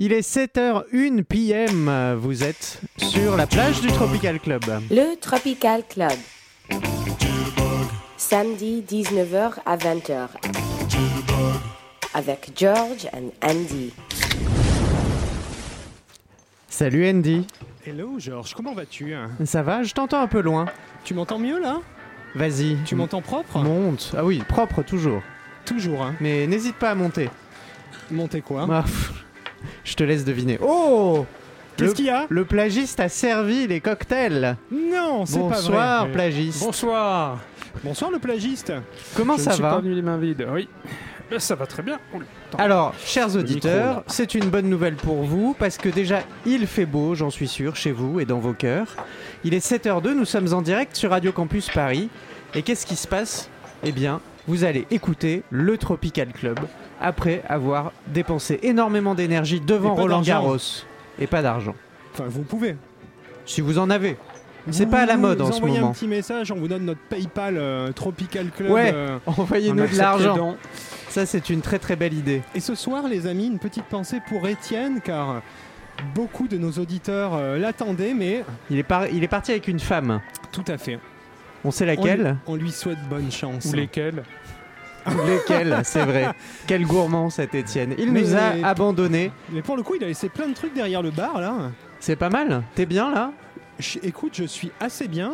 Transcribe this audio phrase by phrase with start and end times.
[0.00, 2.14] Il est 7h01 PM.
[2.20, 4.62] Vous êtes sur la plage du Tropical Club.
[4.92, 6.12] Le Tropical Club.
[8.16, 10.28] Samedi 19h à 20h.
[12.14, 13.92] Avec George and Andy.
[16.68, 17.44] Salut Andy.
[17.84, 19.82] Hello Georges, comment vas-tu Ça va?
[19.82, 20.66] Je t'entends un peu loin.
[21.02, 21.80] Tu m'entends mieux là?
[22.36, 22.76] Vas-y.
[22.84, 23.58] Tu m'entends propre?
[23.58, 24.14] Monte.
[24.16, 25.22] Ah oui, propre toujours.
[25.64, 26.14] Toujours, hein.
[26.20, 27.30] Mais n'hésite pas à monter.
[28.12, 28.64] Monter quoi?
[28.70, 29.12] Ah, pff,
[29.84, 30.58] je te laisse deviner.
[30.62, 31.26] Oh
[31.76, 34.56] Qu'est-ce qu'il y a Le plagiste a servi les cocktails.
[34.72, 35.54] Non, c'est pas vrai.
[35.56, 36.64] Bonsoir, Mais- plagiste.
[36.64, 37.38] Bonsoir.
[37.84, 38.72] Bonsoir le plagiste.
[39.14, 40.44] Comment Je ça ne suis va pas venu les mains vides.
[40.52, 40.68] Oui.
[41.38, 41.98] Ça va très bien.
[42.14, 42.58] Oula, attends.
[42.58, 44.04] Alors, chers micro, auditeurs, là.
[44.06, 47.76] c'est une bonne nouvelle pour vous parce que déjà, il fait beau, j'en suis sûr,
[47.76, 48.96] chez vous et dans vos cœurs.
[49.44, 52.08] Il est 7h02, nous sommes en direct sur Radio Campus Paris.
[52.54, 53.50] Et qu'est-ce qui se passe?
[53.84, 56.58] Eh bien, vous allez écouter le Tropical Club
[57.00, 60.22] après avoir dépensé énormément d'énergie devant Roland.
[60.22, 60.56] Garros.
[61.20, 61.74] Et pas d'argent.
[62.14, 62.76] Enfin, vous pouvez.
[63.46, 64.16] Si vous en avez.
[64.70, 65.90] C'est pas à la mode en ce envoyez moment.
[65.90, 68.70] un petit message, on vous donne notre PayPal euh, Tropical Club.
[68.70, 68.90] Ouais.
[68.94, 69.18] euh.
[69.26, 70.56] Envoyez-nous On de l'argent.
[71.08, 72.42] Ça, c'est une très très belle idée.
[72.54, 75.40] Et ce soir, les amis, une petite pensée pour Étienne, car
[76.14, 79.80] beaucoup de nos auditeurs euh, l'attendaient, mais Il est, par- il est parti avec une
[79.80, 80.20] femme.
[80.52, 80.98] tout à fait.
[81.64, 83.64] On sait On laquelle lui, on lui souhaite bonne chance.
[83.64, 84.22] Ou lesquels
[85.26, 86.28] Lesquelles, c'est vrai.
[86.66, 87.94] Quel gourmand cet Étienne.
[87.98, 89.30] Il Mais- nous a abandonnés.
[89.50, 91.54] Mais pour le coup, il a laissé plein de trucs derrière le bar là.
[92.00, 92.62] C'est pas mal.
[92.74, 93.32] T'es bien là?
[93.78, 95.32] Je- écoute, je suis assez bien.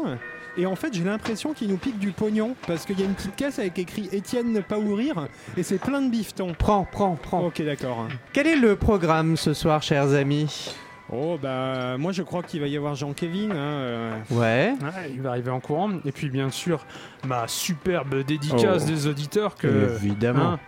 [0.56, 3.14] Et en fait, j'ai l'impression qu'il nous pique du pognon parce qu'il y a une
[3.14, 6.52] petite caisse avec écrit Étienne ne pas ouvrir et c'est plein de bifetons.
[6.56, 7.44] Prends, prends, prends.
[7.46, 8.06] Ok, d'accord.
[8.32, 10.74] Quel est le programme ce soir, chers amis?
[11.12, 13.50] Oh bah moi je crois qu'il va y avoir Jean-Kévin.
[13.50, 14.16] hein, euh.
[14.30, 14.74] Ouais.
[14.82, 15.90] Ouais, Il va arriver en courant.
[16.04, 16.84] Et puis, bien sûr,
[17.26, 18.88] ma superbe dédicace Oh.
[18.90, 19.94] des auditeurs que.
[19.96, 20.52] Évidemment.
[20.52, 20.60] Hein,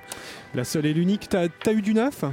[0.54, 1.28] La seule et l'unique.
[1.28, 2.24] T'as t'as eu du neuf?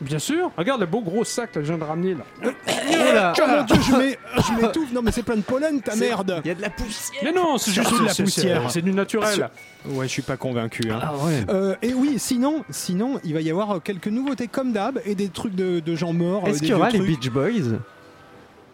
[0.00, 0.50] Bien sûr.
[0.56, 2.24] Regarde le beau gros sac que je viens de ramener là.
[2.86, 4.92] Oh là Oh mon dieu, je m'é- je m'étouffe.
[4.92, 6.40] Non mais c'est plein de pollen, ta merde.
[6.44, 7.20] Il y a de la poussière.
[7.24, 8.70] Mais non, c'est juste Surtout de la c'est- poussière.
[8.70, 9.48] C'est du naturel.
[9.86, 10.90] Ouais, je suis pas convaincu.
[10.90, 11.00] hein.
[11.02, 11.44] Ah ouais.
[11.48, 15.28] Euh, et oui, sinon, sinon, il va y avoir quelques nouveautés comme d'hab et des
[15.28, 16.44] trucs de, de gens morts.
[16.44, 17.20] euh, Est-ce des qu'il y aura vieux les trucs.
[17.22, 17.78] Beach Boys?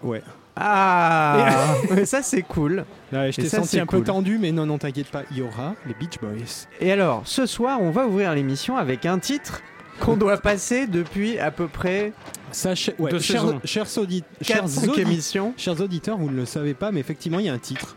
[0.03, 0.23] Ouais.
[0.57, 2.85] Ah Mais ça, c'est cool.
[3.13, 4.01] Ouais, je Et t'ai ça, senti c'est un cool.
[4.01, 6.67] peu tendu, mais non, non, t'inquiète pas, il y aura les Beach Boys.
[6.81, 9.61] Et alors, ce soir, on va ouvrir l'émission avec un titre
[10.01, 12.13] qu'on doit passer depuis à peu près
[12.53, 13.61] Sachez, ouais, Deux chers, saisons.
[13.65, 15.55] chers, audi- chers 4-5 audi- émissions.
[15.57, 17.97] chers auditeurs, vous ne le savez pas, mais effectivement, il y a un titre.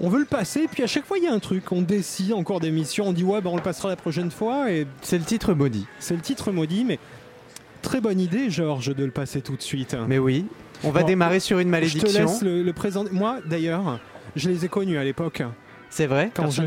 [0.00, 1.70] On veut le passer, puis à chaque fois, il y a un truc.
[1.70, 4.70] On décide en cours d'émission, on dit ouais, bah, on le passera la prochaine fois,
[4.72, 5.86] et C'est le titre maudit.
[5.98, 6.98] c'est le titre maudit, mais
[7.82, 9.94] très bonne idée, Georges, de le passer tout de suite.
[10.08, 10.46] Mais oui,
[10.82, 12.20] on va démarrer sur une Je te malédiction.
[12.26, 13.10] laisse le, le présenter.
[13.12, 14.00] Moi, d'ailleurs,
[14.36, 15.42] je les ai connus à l'époque,
[15.90, 16.62] C'est vrai quand je,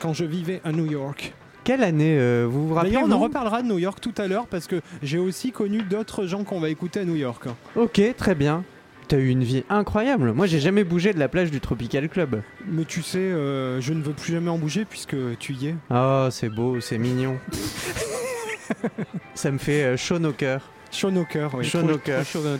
[0.00, 1.32] quand je vivais à New York.
[1.64, 4.26] Quelle année euh, vous vous rappelez D'ailleurs, on en reparlera de New York tout à
[4.26, 7.46] l'heure parce que j'ai aussi connu d'autres gens qu'on va écouter à New York.
[7.74, 8.64] Ok, très bien.
[9.08, 10.32] T'as eu une vie incroyable.
[10.32, 12.42] Moi, j'ai jamais bougé de la plage du Tropical Club.
[12.66, 15.74] Mais tu sais, euh, je ne veux plus jamais en bouger puisque tu y es.
[15.90, 17.38] Oh, c'est beau, c'est mignon.
[19.34, 20.70] Ça me fait euh, chaud au cœur.
[20.90, 21.64] Chaud au cœur, oui.
[21.64, 22.58] De choses,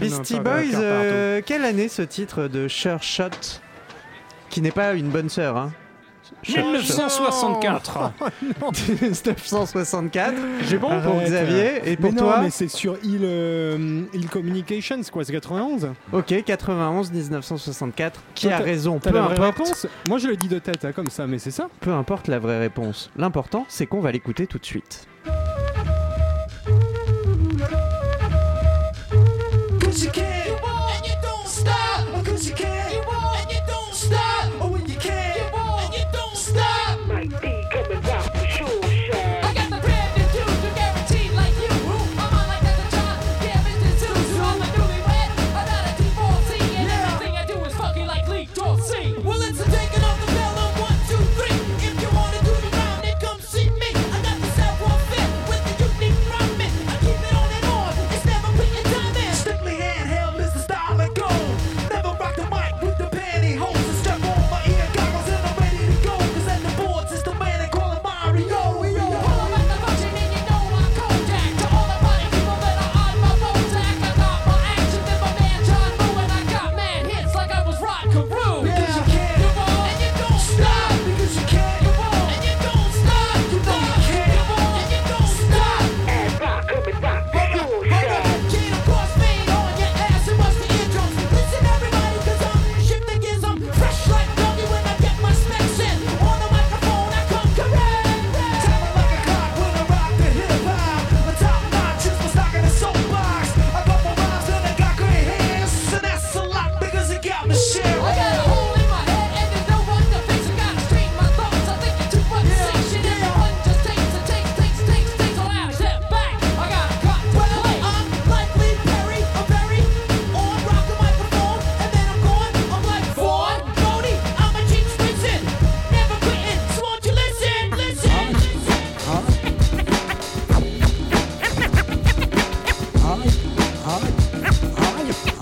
[0.00, 3.60] Beastie Boys, cœur euh, quelle année ce titre de Sure Shot
[4.50, 5.72] Qui n'est pas une bonne sœur, hein
[6.44, 6.52] partout.
[6.52, 8.12] 1964.
[9.02, 10.34] 1964.
[10.68, 11.20] J'ai bon Pour.
[11.22, 15.32] Xavier et Mais pour non, toi mais c'est sur Hill, euh, Hill Communications, quoi, c'est
[15.32, 18.20] 91 Ok, 91, 1964.
[18.34, 19.40] Qui Toi, a raison Peu la importe.
[19.40, 21.68] réponse Moi je le dis de tête, hein, comme ça, mais c'est ça.
[21.80, 23.10] Peu importe la vraie réponse.
[23.16, 25.06] L'important, c'est qu'on va l'écouter tout de suite.
[29.80, 30.25] Cause you can,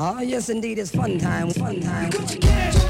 [0.07, 2.13] Ah, yes, indeed, it's fun time, fun time.
[2.13, 2.84] Cause you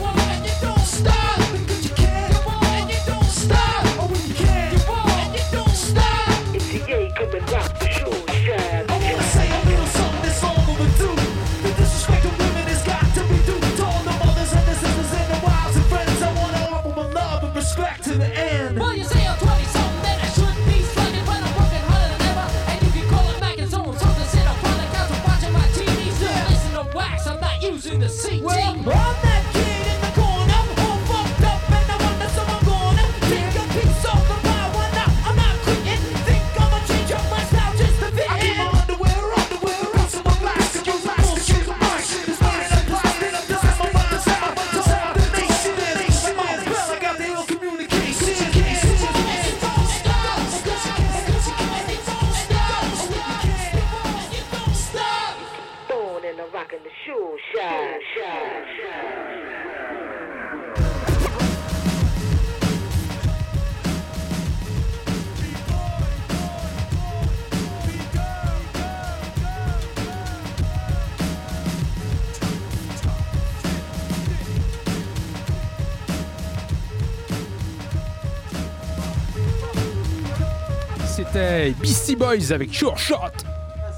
[82.15, 83.17] Beastie Boys avec Sure Shot.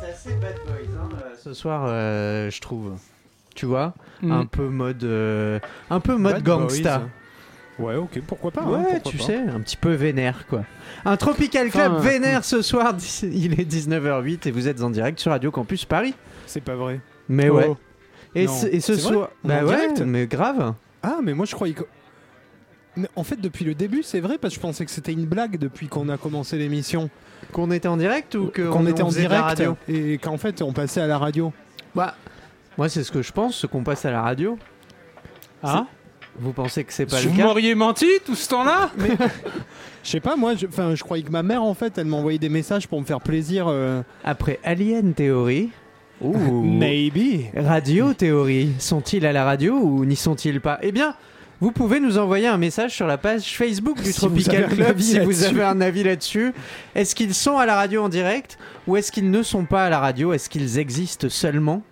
[0.00, 2.92] C'est assez bad boys hein, euh, ce soir, euh, je trouve.
[3.54, 4.32] Tu vois Mm.
[4.32, 5.58] Un peu mode, euh,
[5.90, 7.02] un peu mode Bad gangsta.
[7.78, 7.86] Boys.
[7.86, 8.62] Ouais, ok, pourquoi pas.
[8.62, 9.24] hein, Ouais, pourquoi tu pas.
[9.24, 10.64] sais, un petit peu vénère quoi.
[11.04, 15.20] Un Tropical Club Enfin, vénère ce soir, il est 19h08 et vous êtes en direct
[15.20, 16.14] sur Radio Campus Paris.
[16.46, 17.00] C'est pas vrai.
[17.28, 17.56] Mais Oh.
[17.56, 17.70] ouais.
[18.34, 20.72] Et ce, et ce soir, bah ouais, direct mais grave.
[21.02, 21.84] Ah, mais moi je croyais que.
[22.96, 25.26] Mais en fait, depuis le début, c'est vrai, parce que je pensais que c'était une
[25.26, 27.10] blague depuis qu'on a commencé l'émission.
[27.52, 30.62] Qu'on était en direct ou que Qu'on on- était en direct radio et qu'en fait
[30.62, 31.52] on passait à la radio.
[31.94, 32.14] Bah,
[32.78, 34.58] moi c'est ce que je pense, ce qu'on passe à la radio.
[35.62, 35.87] Ah
[36.38, 38.90] Vous pensez que c'est pas Vous le cas m'auriez menti tout ce temps-là
[40.02, 42.38] Je sais pas, moi, je, enfin, je croyais que ma mère, en fait, elle m'envoyait
[42.38, 43.66] des messages pour me faire plaisir.
[43.69, 45.70] euh, Après Alien Theory,
[46.20, 47.46] ouh, Maybe.
[47.56, 50.78] Radio Theory, sont-ils à la radio ou n'y sont-ils pas?
[50.82, 51.14] Eh bien,
[51.61, 55.19] vous pouvez nous envoyer un message sur la page Facebook du Si Tropical Club si
[55.20, 56.53] vous avez un avis là-dessus.
[56.94, 59.88] Est-ce qu'ils sont à la radio en direct ou est-ce qu'ils ne sont pas à
[59.91, 60.32] la radio?
[60.32, 61.82] Est-ce qu'ils existent seulement?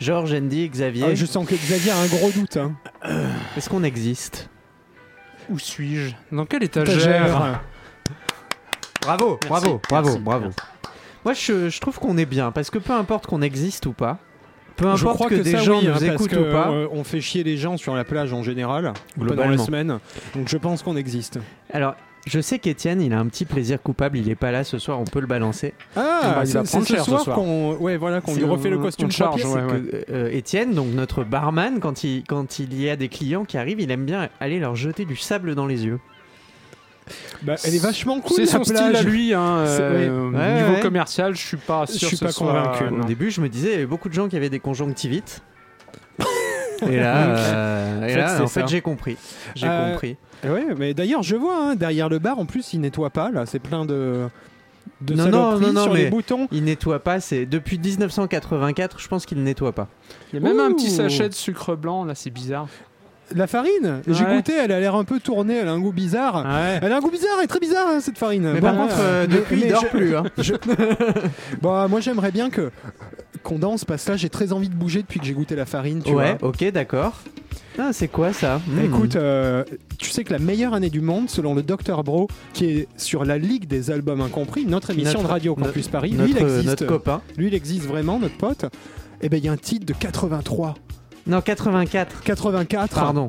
[0.00, 2.56] Georges, Andy, Xavier, Ah, je sens que Xavier a un gros doute.
[2.56, 2.72] Hein.
[3.56, 4.48] est-ce qu'on existe?
[5.48, 6.12] Où suis-je?
[6.32, 7.60] Dans quelle étagère?
[9.02, 10.50] Bravo, Merci, bravo, bravo, merci, bravo.
[11.24, 14.18] Moi, je, je trouve qu'on est bien parce que peu importe qu'on existe ou pas,
[14.76, 16.48] peu Je importe crois que, que, des ça, gens oui, hein, nous parce écoutent que,
[16.48, 16.70] ou pas.
[16.70, 19.64] euh, on fait chier les gens sur la plage en général, pas dans la Globalement.
[19.64, 19.98] semaine.
[20.34, 21.38] Donc je pense qu'on existe.
[21.72, 21.94] Alors,
[22.26, 24.18] je sais qu'Étienne, il a un petit plaisir coupable.
[24.18, 24.98] Il est pas là ce soir.
[25.00, 25.74] On peut le balancer.
[25.94, 27.36] Ah, c'est ce ce soir soir.
[27.36, 29.60] qu'on ouais, voilà, qu'on lui refait le costume charge, ouais.
[29.68, 33.56] que euh, Étienne, donc notre barman, quand il, quand il y a des clients qui
[33.58, 36.00] arrivent, il aime bien aller leur jeter du sable dans les yeux.
[37.42, 38.36] Bah, elle est vachement cool.
[38.36, 39.32] C'est son style à lui.
[39.32, 40.36] Hein, euh, ouais.
[40.38, 40.80] Ouais, niveau ouais.
[40.80, 42.00] commercial, je suis pas sûr.
[42.00, 42.84] Je suis que pas ce soit- convaincu.
[42.92, 43.02] non.
[43.02, 45.40] Au début, je me disais, il y avait beaucoup de gens qui avaient des conjonctivites.
[46.86, 48.66] et là, euh, et En fait, là, c'est en fait, ça.
[48.66, 49.16] j'ai compris.
[49.54, 50.16] J'ai Euh, compris.
[50.44, 53.30] Eh Ouais, mais d'ailleurs, je vois hein, derrière le bar, en plus, il nettoie pas.
[53.30, 54.28] Là, c'est plein de
[55.02, 56.48] de Non, non, non, non, sur mais- les boutons.
[56.52, 57.20] Il nettoie pas.
[57.20, 58.98] C'est depuis 1984.
[59.00, 59.88] Je pense qu'il nettoie pas.
[60.32, 62.66] Il y a même un petit sachet de sucre blanc, là, c'est bizarre.
[63.34, 64.36] La farine, j'ai Ouais.
[64.36, 66.36] goûté, elle a l'air un peu tournée, elle a un goût bizarre.
[66.44, 66.78] Ouais.
[66.80, 68.52] Elle a un goût bizarre et très bizarre hein, cette farine.
[68.52, 70.16] Mais Bon, par contre, euh, mais- depuis, mais il dort je- plus.
[70.16, 70.24] hein.
[71.62, 72.70] Bah, moi j'aimerais bien que
[73.42, 75.66] qu'on danse parce que là j'ai très envie de bouger depuis que j'ai goûté la
[75.66, 76.02] farine.
[76.04, 76.50] Tu ouais, vois.
[76.50, 77.14] ok, d'accord.
[77.78, 78.60] Ah, c'est quoi ça?
[78.66, 78.84] Hmm.
[78.84, 79.62] Écoute, euh,
[79.98, 83.24] tu sais que la meilleure année du monde, selon le Dr Bro, qui est sur
[83.24, 86.38] la Ligue des albums incompris, notre émission Notre- de radio notre- Campus Paris, lui il
[86.38, 86.64] existe.
[86.66, 87.20] notre copain.
[87.36, 88.64] Lui il existe vraiment, notre pote.
[89.20, 90.74] Et ben il y a un titre de 83,
[91.26, 92.22] Non, 84.
[92.22, 92.94] 84.
[92.94, 93.28] Pardon.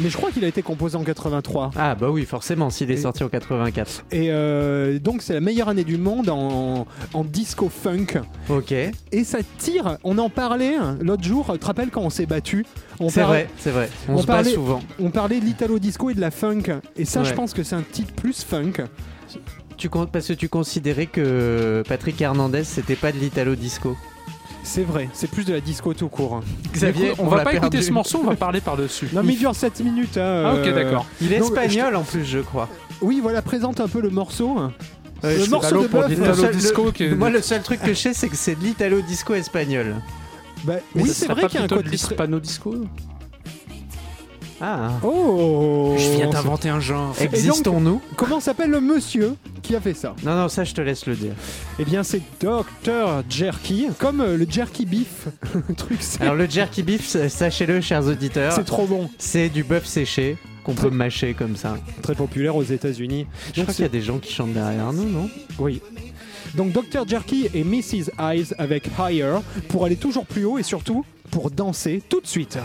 [0.00, 1.72] Mais je crois qu'il a été composé en 83.
[1.76, 4.04] Ah bah oui, forcément, s'il est Et- sorti en 84.
[4.10, 8.06] Et euh, donc c'est la meilleure année du monde en, en disco funk.
[8.48, 12.08] Ok, Et ça tire, on en parlait hein, l'autre jour, tu te rappelles quand on
[12.10, 12.64] s'est battu?
[13.10, 13.90] C'est vrai, c'est vrai.
[14.08, 14.80] On, on se bat parlait- souvent.
[14.98, 16.62] on parlait de l'italo disco et de la funk.
[16.96, 18.72] Et ça je pense que c'est un titre plus funk.
[19.76, 23.96] Tu parce que tu considérais que Patrick Hernandez c'était pas de l'italo disco.
[24.64, 26.40] C'est vrai, c'est plus de la disco tout court.
[26.72, 29.08] Xavier, Écoute, on, va pas écouter ce morceau, on va parler par-dessus.
[29.12, 30.16] Non mais il dure 7 minutes.
[30.16, 31.06] hein, Ah, ok, euh, d'accord.
[31.20, 32.68] Il est Donc, espagnol en plus, je crois.
[33.00, 34.56] Oui voilà, présente un peu le morceau.
[35.24, 36.56] Ouais, le morceau de pour bœuf.
[36.56, 39.34] disco le- Moi, le seul truc que je sais, c'est que c'est de l'italo disco
[39.34, 39.96] espagnol.
[40.64, 42.38] Bah, Mais oui ce c'est vrai pas qu'il y a un plutôt code de l'hispano
[42.40, 42.74] disco
[44.64, 44.92] Ah.
[45.02, 47.14] Oh Je viens d'inventer un genre.
[47.20, 50.14] Existons-nous Comment s'appelle le monsieur qui a fait ça?
[50.24, 51.32] Non, non, ça je te laisse le dire.
[51.80, 53.24] Eh bien, c'est Dr.
[53.28, 55.26] Jerky, comme euh, le jerky beef.
[55.68, 59.10] Le truc, c'est Alors le jerky beef, sa- sachez-le, chers auditeurs, c'est trop bon.
[59.18, 61.76] c'est du bœuf séché qu'on peut mâcher comme ça.
[62.00, 63.26] Très populaire aux États-Unis.
[63.48, 65.28] Je Donc, crois qu'il y a des gens qui chantent derrière nous, non?
[65.58, 65.80] Oui.
[66.54, 67.06] Donc Dr.
[67.08, 68.10] Jerky et Mrs.
[68.20, 69.38] Eyes avec Higher
[69.68, 72.58] pour aller toujours plus haut et surtout pour danser tout de suite.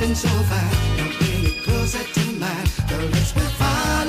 [0.00, 0.96] moving so fast.
[0.96, 2.66] Don't bring it closer to mine.
[2.88, 4.07] The rest will follow.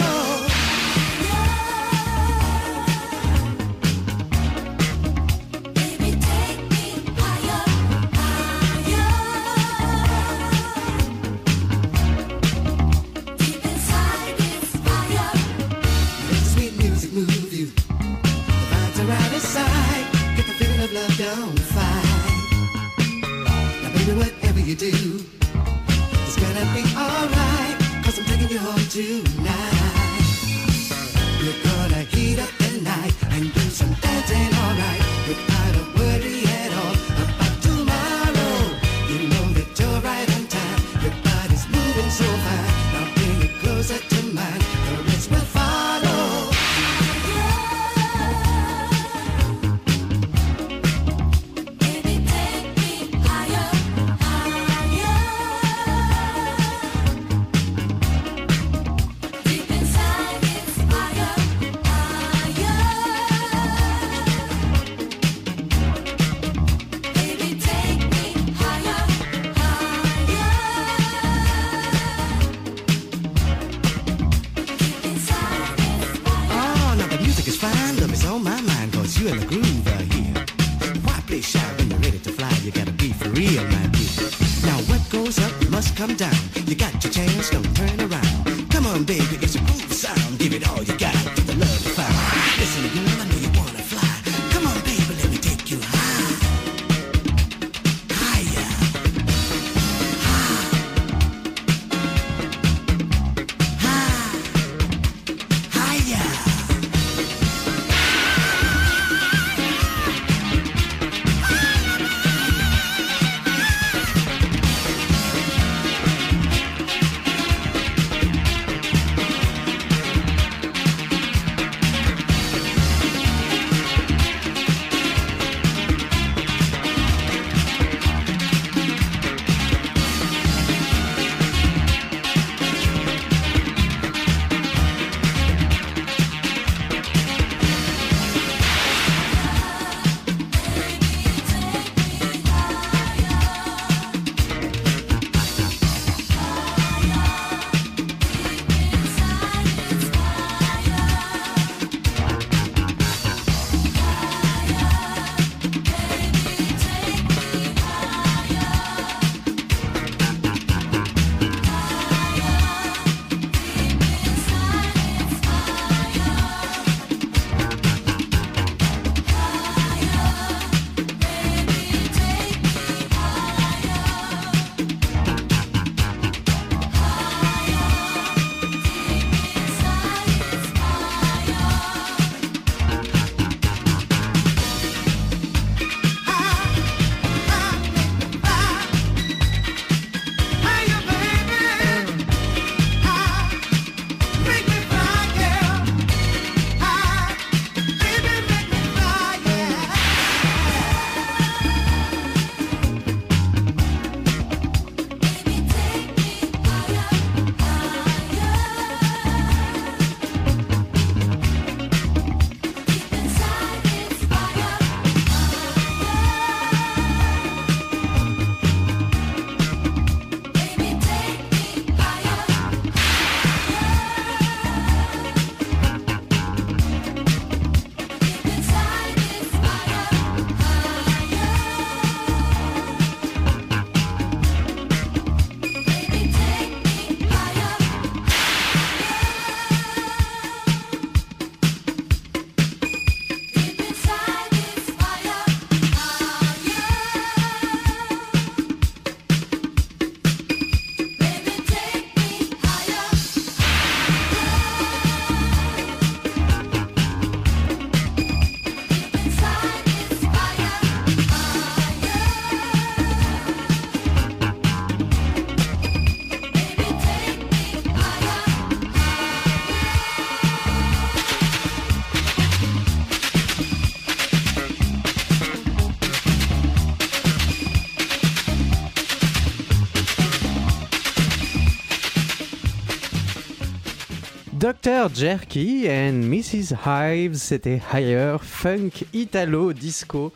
[285.07, 286.75] Jerky and Mrs.
[286.85, 290.33] Hives, c'était Higher Funk Italo Disco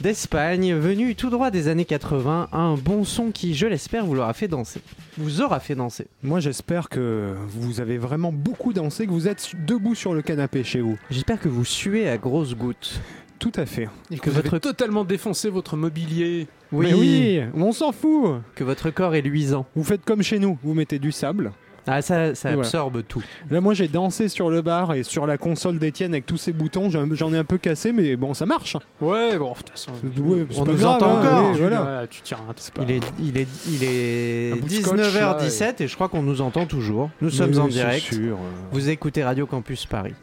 [0.00, 4.32] d'Espagne, venu tout droit des années 80, un bon son qui, je l'espère, vous l'aura
[4.32, 4.80] fait danser.
[5.18, 6.06] Vous aura fait danser.
[6.22, 10.64] Moi, j'espère que vous avez vraiment beaucoup dansé, que vous êtes debout sur le canapé
[10.64, 10.98] chez vous.
[11.10, 13.00] J'espère que vous suez à grosses gouttes.
[13.38, 13.88] Tout à fait.
[14.10, 16.46] Et que Que vous avez votre- totalement défoncé votre mobilier.
[16.72, 18.40] Mais oui, on s'en fout.
[18.54, 19.66] Que votre corps est luisant.
[19.76, 21.52] Vous faites comme chez nous, vous mettez du sable.
[21.86, 22.66] Ah, ça, ça Et voilà.
[22.68, 23.22] absorbe tout.
[23.50, 26.52] Là, moi, j'ai dansé sur le bar et sur la console d'Étienne avec tous ces
[26.52, 26.90] boutons.
[26.90, 28.76] J'en ai un peu cassé, mais bon, ça marche.
[29.00, 29.90] Ouais, bon, de toute façon.
[30.18, 31.52] Ouais, On nous grave, entend hein, encore.
[31.54, 32.06] Tu- voilà.
[32.56, 35.94] c'est pas- Il est, il est, il est Un bout de scotch, 19h17 et je
[35.94, 37.10] crois qu'on nous entend toujours.
[37.20, 38.12] Nous sommes en c'est direct.
[38.14, 38.36] sûr.
[38.72, 40.14] Vous écoutez Radio Campus Paris.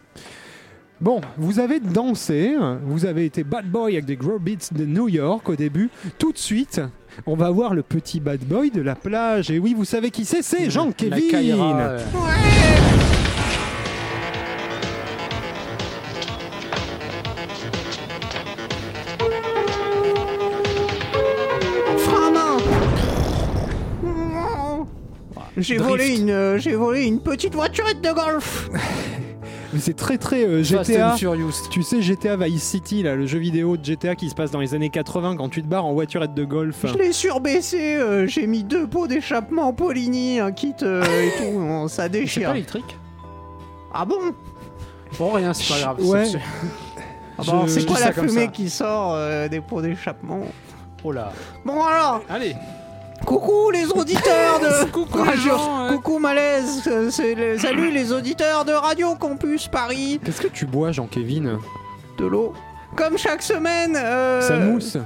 [0.99, 5.07] Bon, vous avez dansé, vous avez été bad boy avec des Grow Beats de New
[5.07, 5.89] York au début.
[6.17, 6.81] Tout de suite,
[7.25, 9.51] on va voir le petit bad boy de la plage.
[9.51, 10.41] Et oui, vous savez qui c'est?
[10.41, 10.69] C'est
[11.29, 11.99] Kaira, euh,
[25.57, 28.69] J'ai volé une, euh, j'ai volé une petite voiturette de golf.
[29.73, 31.13] Mais c'est très très euh, Fast GTA.
[31.13, 31.51] and Furious.
[31.69, 34.59] Tu sais, GTA Vice City, là, le jeu vidéo de GTA qui se passe dans
[34.61, 36.85] les années 80 quand tu te barres en voiturette de golf.
[36.85, 37.95] Je l'ai surbaissé.
[37.97, 41.59] euh, j'ai mis deux pots d'échappement Poligny, un kit euh, et tout.
[41.59, 42.49] non, ça C'est déchire.
[42.49, 42.97] pas électrique
[43.93, 44.19] Ah bon?
[45.19, 46.01] Bon, rien, c'est pas grave.
[46.05, 46.25] Ouais.
[46.25, 46.39] c'est-
[47.39, 50.39] Ah bon, Je- C'est quoi la ça fumée qui sort euh, des pots d'échappement?
[51.03, 51.31] Oh là.
[51.65, 52.55] Bon alors, Allez.
[53.27, 55.93] Coucou les auditeurs de Coucou les Radio- gens, hein.
[55.93, 60.65] coucou malaise, euh, c'est le- salut les auditeurs de Radio Campus Paris, Qu'est-ce que tu
[60.65, 61.59] bois, Jean-Kévin
[62.17, 62.53] de l'eau.
[62.95, 64.97] Comme chaque semaine, euh, Ça mousse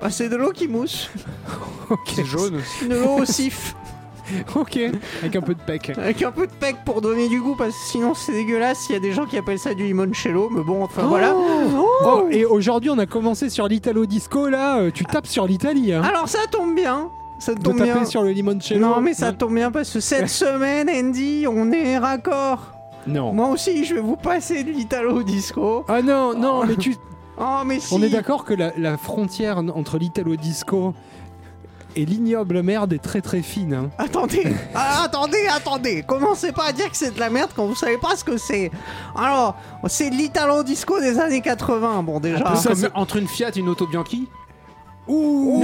[0.00, 1.10] bah, c'est de l'eau qui mousse,
[1.90, 1.98] Ok.
[2.14, 2.60] C'est jaune.
[2.88, 3.74] de l'eau au sif,
[4.54, 4.78] Ok,
[5.20, 5.90] avec un peu de pec.
[5.98, 8.86] avec un peu de pec pour donner du goût parce que sinon c'est dégueulasse.
[8.88, 11.34] Il y a des gens qui appellent ça du limoncello, mais bon, enfin voilà.
[11.34, 14.76] Oh, et aujourd'hui, on a commencé sur l'Italo Disco, là.
[14.78, 17.10] euh, tu tapes sur l'Italie, hein Alors ça tombe bien,
[17.44, 18.04] ça De tombe taper bien.
[18.04, 18.80] sur le limoncello.
[18.80, 22.60] Non mais ça tombe bien parce que cette semaine, Andy, on est raccord.
[23.06, 23.32] Non.
[23.34, 25.84] Moi aussi, je vais vous passer de l'Italo Disco.
[25.88, 26.96] Ah non, non, mais tu...
[27.36, 27.92] Oh mais si.
[27.92, 30.94] on est d'accord que la, la frontière entre l'Italo Disco
[31.96, 33.74] et l'ignoble merde est très très fine.
[33.74, 33.90] Hein.
[33.98, 36.04] Attendez, ah, attendez, attendez.
[36.06, 38.36] Commencez pas à dire que c'est de la merde quand vous savez pas ce que
[38.36, 38.70] c'est.
[39.16, 39.56] Alors,
[39.88, 42.04] c'est de l'Italo Disco des années 80.
[42.04, 42.54] Bon déjà.
[42.54, 44.28] Ça, c'est- entre une Fiat et une Auto Bianchi.
[45.08, 45.60] Ouh,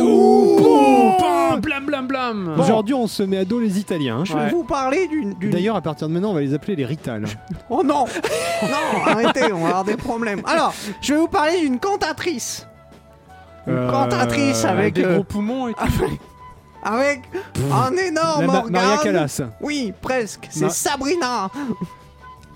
[1.61, 2.55] Blam, blam, blam.
[2.59, 4.19] Aujourd'hui, on se met à dos les Italiens.
[4.21, 4.25] hein.
[4.25, 5.35] je vais vous parler d'une.
[5.35, 7.25] d'une- D'ailleurs, à partir de maintenant, on va les appeler les Rital.
[7.71, 8.05] Oh non
[8.63, 10.43] Non, arrêtez, on va avoir des problèmes.
[10.47, 12.67] Alors, je vais vous parler d'une cantatrice.
[13.67, 14.95] Une Euh, cantatrice avec.
[14.95, 16.19] des euh, gros poumons et tout.
[16.83, 17.23] avec
[17.73, 18.73] un énorme Ma- organe.
[18.73, 19.41] Maria Callas.
[19.61, 20.49] Oui, presque.
[20.51, 21.51] C'est Ma- Sabrina.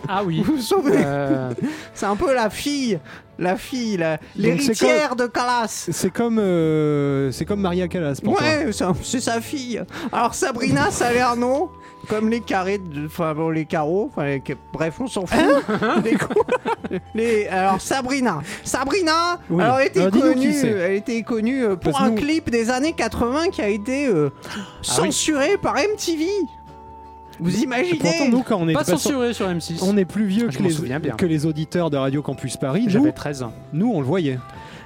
[0.08, 0.42] Ah oui.
[0.44, 1.52] Vous vous souvenez Euh,
[1.94, 2.98] C'est un peu la fille,
[3.38, 5.86] la fille, la- l'héritière de Callas.
[5.90, 8.46] C'est comme, euh, c'est comme Maria Callas pour toi.
[8.46, 9.82] Ouais, c'est un- c'est sa fille.
[10.12, 11.72] Alors Sabrina Salerno,
[12.08, 15.38] comme les carrés, de- enfin bon, les carreaux, enfin les- bref, on s'en fout.
[15.82, 16.42] Hein les, cou-
[17.14, 19.62] les- alors Sabrina, Sabrina, Oui.
[19.62, 20.68] alors elle était Alors, dis-nous qui connue, c'est.
[20.68, 24.06] elle était connue euh, pour Parce un nous- clip des années 80 qui a été
[24.06, 26.26] euh, Ah censuré par MTV.
[27.40, 29.80] Vous imaginez Pourtant, nous, quand on est pas censuré sur M6.
[29.82, 32.82] on est plus vieux Je que les, que les auditeurs de Radio Campus Paris.
[32.84, 33.52] Nous, J'avais 13 ans.
[33.72, 34.38] nous, on le voyait.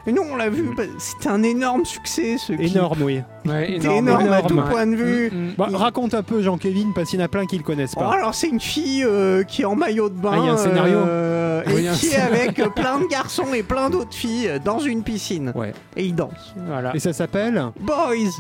[0.07, 2.71] Et nous on l'a vu, bah, c'était un énorme succès ce clip.
[2.75, 3.21] Énorme, oui.
[3.45, 4.71] Ouais, C'était énorme, à tout énorme.
[4.71, 5.31] point de vue.
[5.31, 5.53] Mm, mm.
[5.59, 7.93] Bah, Il- Raconte un peu, Jean-Kévin, parce qu'il y en a plein qui le connaissent
[7.97, 8.13] Oh, pas.
[8.15, 10.31] alors c'est une fille euh, qui est en maillot de bain.
[10.33, 13.01] Ah, il y a un scénario euh, Oui, et un qui est avec euh, plein
[13.01, 15.53] de garçons et plein d'autres filles dans une piscine.
[15.55, 15.75] Ouais.
[15.97, 16.55] Et ils dansent.
[16.57, 16.95] Voilà.
[16.97, 18.31] Et ça s'appelle Boys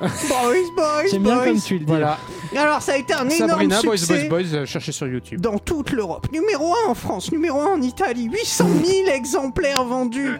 [0.00, 1.86] Boys, boys, J'aime bien boys comme tu le dis.
[1.86, 2.18] Voilà.
[2.56, 5.40] Alors ça a été un énorme Sabrina, Boys, succès Boys, Boys, euh, cherchez sur YouTube.
[5.40, 6.28] dans toute l'Europe.
[6.32, 10.38] Numéro 1 en France, numéro 1 en Italie, 800 000 exemplaires vendus.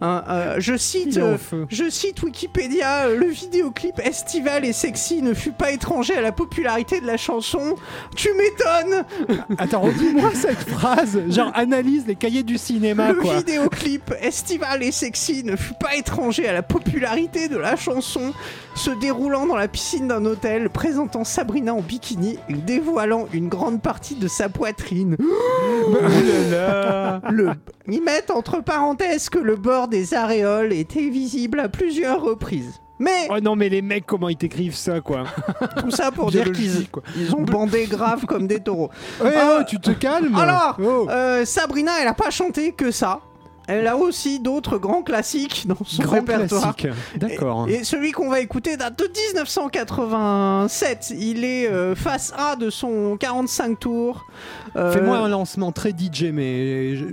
[0.00, 1.08] Hein, euh, je cite...
[1.16, 1.66] Il est euh, feu.
[1.68, 6.32] je cite Wikipédia, euh, le vidéoclip estival et sexy ne fut pas étranger à la
[6.32, 7.74] popularité de la chanson.
[8.16, 9.04] Tu m'étonnes
[9.58, 11.20] Attends, redis-moi cette phrase.
[11.28, 13.36] Genre, analyse les cahiers du cinéma, Le quoi.
[13.38, 18.32] vidéoclip estival et sexy ne fut pas étranger à la popularité de la chanson,
[19.00, 24.14] déroulant dans la piscine d'un hôtel, présentant Sabrina en bikini et dévoilant une grande partie
[24.14, 25.16] de sa poitrine.
[27.30, 27.50] Le...
[27.88, 32.80] Ils mettent entre parenthèses que le bord des aréoles était visible à plusieurs reprises.
[32.98, 35.24] Mais Oh non, mais les mecs, comment ils t'écrivent ça, quoi?
[35.78, 36.86] Tout ça pour dire qu'ils
[37.16, 38.90] ils ont bandé grave comme des taureaux.
[39.24, 41.06] Ouais, oh, tu te calmes Alors, Oh.
[41.08, 43.20] euh, Sabrina, elle a pas chanté que ça.
[43.70, 46.74] Elle a aussi d'autres grands classiques dans son Grand répertoire.
[47.16, 47.66] D'accord.
[47.68, 51.14] Et, et celui qu'on va écouter date de 1987.
[51.18, 54.26] Il est euh, face A de son 45 tours.
[54.76, 57.04] Euh, Fais-moi un lancement très DJ, mais je-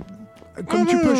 [0.68, 1.14] comme tu peux.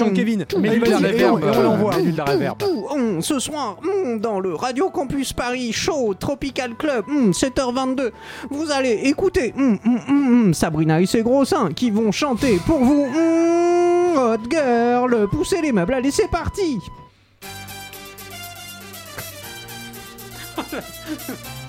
[0.59, 1.93] Mais de la vas-y, et on- l'envoie.
[2.17, 2.61] la reverb.
[2.65, 8.11] Ouh, hum, ce soir, hum, dans le Radio Campus Paris Show Tropical Club, hum, 7h22,
[8.51, 12.59] vous allez écouter hum, hum, hum, hum, Sabrina et ses gros seins qui vont chanter
[12.67, 13.13] pour vous hum,
[14.17, 15.29] Hot Girl.
[15.29, 16.79] Poussez les meubles, allez, c'est parti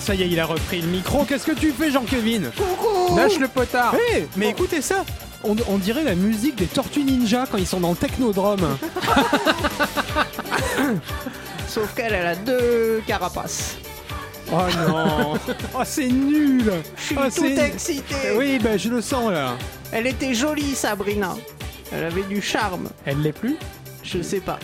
[0.00, 1.24] ça y est, il a repris le micro.
[1.24, 5.04] Qu'est-ce que tu fais, Jean-Kévin Coucou Lâche le potard Hé, mais écoutez ça
[5.42, 8.60] on, on dirait la musique des Tortues Ninja quand ils sont dans le technodrome.
[11.68, 13.76] Sauf qu'elle, elle a deux carapaces.
[14.52, 14.58] Oh
[14.88, 15.34] non
[15.74, 18.14] Oh, c'est nul Je suis Oh, tout excité.
[18.36, 19.54] Oui, bah je le sens là.
[19.92, 21.36] Elle était jolie, Sabrina.
[21.92, 22.88] Elle avait du charme.
[23.06, 23.56] Elle l'est plus
[24.02, 24.58] Je sais pas.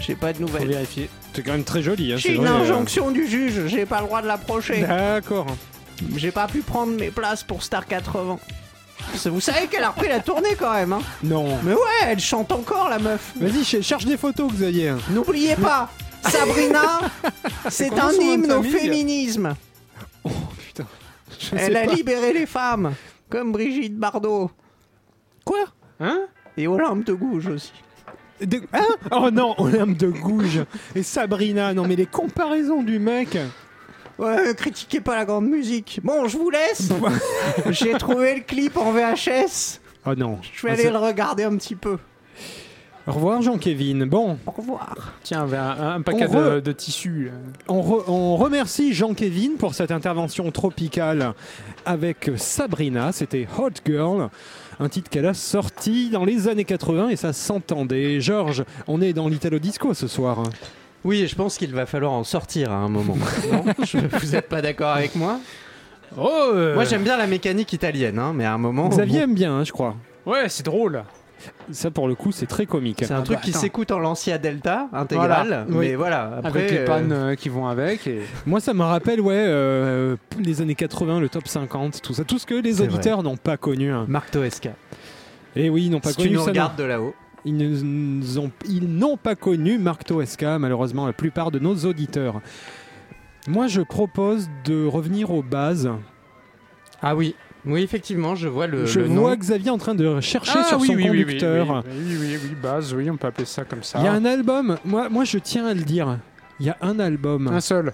[0.00, 0.68] J'ai pas de Faut nouvelles.
[0.68, 1.10] vérifier.
[1.36, 2.12] C'est quand même très joli.
[2.12, 2.62] Hein, J'ai c'est une vrai, euh.
[2.62, 3.66] injonction du juge.
[3.66, 4.80] J'ai pas le droit de l'approcher.
[4.80, 5.46] D'accord.
[6.16, 8.38] J'ai pas pu prendre mes places pour Star 80.
[9.12, 11.58] Parce que Vous savez qu'elle a repris la tournée quand même, hein Non.
[11.62, 13.32] Mais ouais, elle chante encore, la meuf.
[13.36, 14.94] Vas-y, ch- cherche des photos, Xavier.
[15.10, 15.90] N'oubliez pas,
[16.26, 17.00] Sabrina,
[17.68, 19.54] c'est un hymne au féminisme.
[20.58, 20.86] Putain.
[21.38, 21.92] Je sais Elle a pas.
[21.94, 22.94] libéré les femmes,
[23.28, 24.50] comme Brigitte Bardot.
[25.44, 25.64] Quoi?
[26.00, 26.22] Hein
[26.56, 27.72] Et Olympe de Gouges aussi.
[28.44, 31.72] De- Hein Oh non, Olympe de Gouges et Sabrina.
[31.74, 33.38] Non, mais les comparaisons du mec.
[34.18, 36.00] Ouais, critiquez pas la grande musique.
[36.02, 36.88] Bon, je vous laisse.
[37.70, 39.80] J'ai trouvé le clip en VHS.
[40.06, 40.38] Oh non.
[40.54, 41.98] Je vais aller le regarder un petit peu.
[43.08, 44.06] Au revoir, Jean-Kévin.
[44.06, 45.12] Bon, Au revoir.
[45.22, 47.30] Tiens, un, un paquet On de, de tissus.
[47.68, 51.34] on, re- on remercie Jean-Kévin pour cette intervention tropicale
[51.84, 53.12] avec Sabrina.
[53.12, 54.28] C'était Hot Girl,
[54.80, 58.20] un titre qu'elle a sorti dans les années 80 et ça s'entendait.
[58.20, 60.42] Georges, on est dans l'Italo Disco ce soir.
[61.04, 63.16] Oui, je pense qu'il va falloir en sortir à un moment.
[63.52, 65.38] non Je- Vous êtes pas d'accord avec moi
[66.16, 68.88] Oh euh, Moi, j'aime bien la mécanique italienne, hein, mais à un moment.
[68.88, 69.24] Xavier bon.
[69.24, 69.96] aime bien, hein, je crois.
[70.24, 71.02] Ouais, c'est drôle.
[71.70, 73.00] Ça, pour le coup, c'est très comique.
[73.04, 75.94] C'est un Ah truc bah, qui s'écoute en Lancia Delta intégral, Voilà, mais oui.
[75.94, 76.40] voilà.
[76.42, 78.06] Après, avec les euh, pannes euh, qui vont avec.
[78.06, 78.22] Et...
[78.46, 82.38] Moi, ça me rappelle, ouais, euh, les années 80, le top 50, tout ça, tout
[82.38, 83.90] ce que les auditeurs n'ont pas connu.
[83.92, 84.06] hein.
[84.08, 84.70] Marc Toesca.
[85.54, 86.46] Et oui, ils n'ont pas Si tu connu nous ça.
[86.46, 86.52] non.
[86.52, 87.14] regardes de là-haut.
[87.44, 92.40] Ils n'ont pas connu Marc Toesca, malheureusement, la plupart de nos auditeurs.
[93.46, 95.90] Moi, je propose de revenir aux bases.
[97.02, 97.36] Ah oui.
[97.66, 99.36] Oui, effectivement, je vois le, je le vois nom.
[99.36, 101.84] Xavier en train de chercher Ah, sur oui, son oui, conducteur.
[101.86, 103.98] Oui, oui, oui, oui, base, oui, on peut appeler ça comme ça.
[103.98, 106.18] Il y a un album, moi, moi je tiens à le dire.
[106.60, 107.48] Il y a un album.
[107.48, 107.92] Un seul.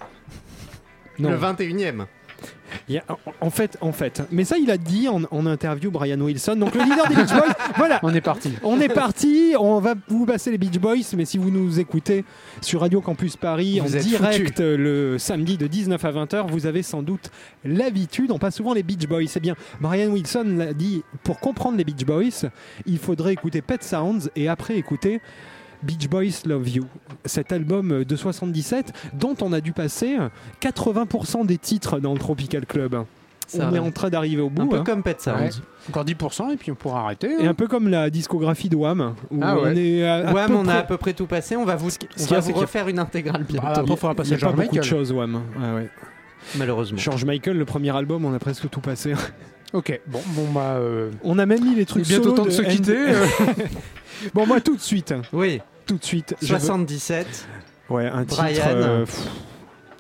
[1.19, 1.31] Non.
[1.31, 2.07] Le 21 e
[2.89, 3.05] Il y a-
[3.41, 4.23] en- fait, en fait.
[4.31, 7.31] Mais ça, il a dit en, en interview Brian Wilson, donc le leader des Beach
[7.33, 7.53] Boys.
[7.77, 8.53] Voilà, On est parti.
[8.63, 9.55] on est parti.
[9.59, 12.25] On va vous passer les Beach Boys, mais si vous nous écoutez
[12.61, 16.83] sur Radio Campus Paris Vous en direct le samedi de 19 à 20h, vous avez
[16.83, 17.31] sans doute
[17.65, 18.31] l'habitude.
[18.33, 19.27] On passe souvent les Beach Boys.
[19.29, 19.55] C'est bien.
[19.81, 21.03] Brian Wilson l'a dit.
[21.25, 22.49] Pour comprendre les Beach Boys,
[22.87, 25.21] il faudrait écouter Pet Sounds et après écouter.
[25.83, 26.85] Beach Boys Love You,
[27.25, 30.17] cet album de 77 dont on a dû passer
[30.61, 33.05] 80% des titres dans le Tropical Club.
[33.49, 34.63] Ça on est en train d'arriver au bout.
[34.63, 34.85] Un peu hein.
[34.85, 35.35] comme Pet Sounds.
[35.39, 35.51] Ouais.
[35.91, 37.29] Encore 10% et puis on pourra arrêter.
[37.39, 37.51] Et hein.
[37.51, 39.15] un peu comme la discographie de Wham.
[39.31, 39.63] Où Ah ouais.
[39.65, 41.57] on est à, à Wham, peu on a près- à peu près tout passé.
[41.57, 43.67] On va vous, on va vous refaire une intégrale bientôt.
[43.69, 44.99] Ah, après, il faudra Il passer y a George pas beaucoup de Michael.
[44.99, 45.43] choses, Wham.
[45.61, 45.89] Ah ouais.
[46.57, 46.97] Malheureusement.
[46.99, 49.13] George Michael, le premier album, on a presque tout passé.
[49.75, 50.75] Ok, bon, bon bah.
[50.77, 52.77] euh, On a même mis les il est trucs bientôt solo temps de se Andy-
[52.77, 53.07] quitter.
[54.35, 55.15] bon, moi, tout de suite.
[55.33, 56.35] Oui, Tout de suite.
[56.43, 57.47] je veux- 77.
[57.91, 58.43] Ouais, un titre.
[58.43, 58.63] Brian.
[58.67, 59.07] euh,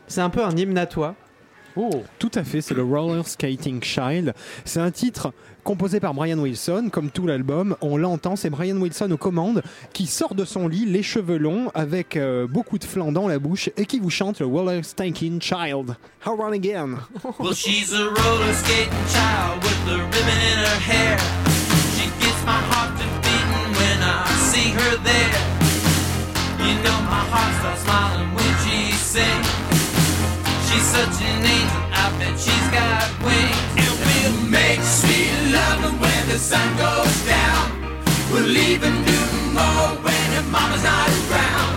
[0.06, 1.14] C'est un peu un hymne à toi.
[1.74, 4.34] Oh, Tout à fait, c'est le Roller Skating Child.
[4.66, 5.32] C'est un titre
[5.64, 7.76] composé par Brian Wilson, comme tout l'album.
[7.80, 9.62] On l'entend, c'est Brian Wilson aux commandes
[9.94, 13.38] qui sort de son lit, les cheveux longs, avec euh, beaucoup de flanc dans la
[13.38, 15.96] bouche, et qui vous chante le Roller Skating Child.
[16.26, 16.98] How run again?
[17.38, 21.16] Well, she's a roller skating child with the ribbon in her hair.
[21.96, 25.51] She gets my heart to beating when I see her there.
[26.72, 29.48] You know my heart starts smiling when she sings.
[30.64, 33.60] She's such an angel, I bet she's got wings.
[33.76, 37.76] And we'll make sweet love when the sun goes down.
[38.32, 39.20] We'll even do
[39.52, 41.76] more when her mama's not around.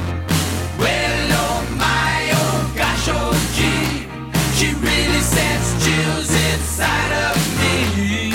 [0.79, 4.07] Well, oh my, oh gosh, oh gee,
[4.55, 8.31] she really sends chills inside of me.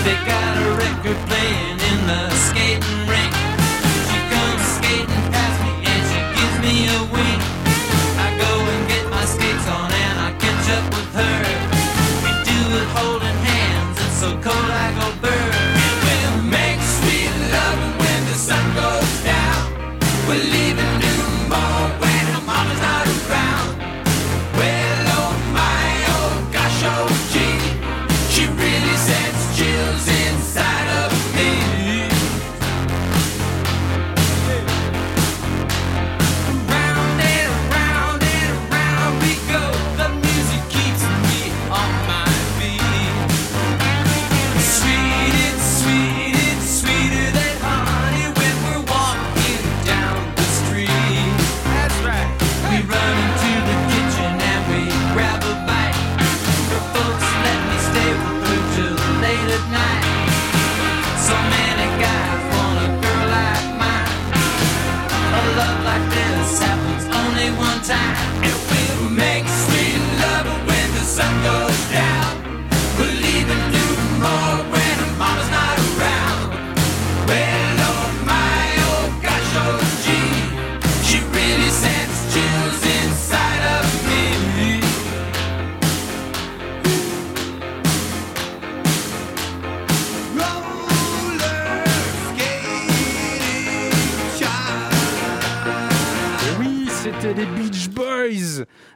[0.00, 1.71] They got a record playing in
[2.06, 3.32] the skating rink.
[4.08, 7.40] She comes skating past me and she gives me a wink.
[8.26, 11.38] I go and get my skates on and I catch up with her.
[12.24, 14.61] We do it holding hands, it's so cold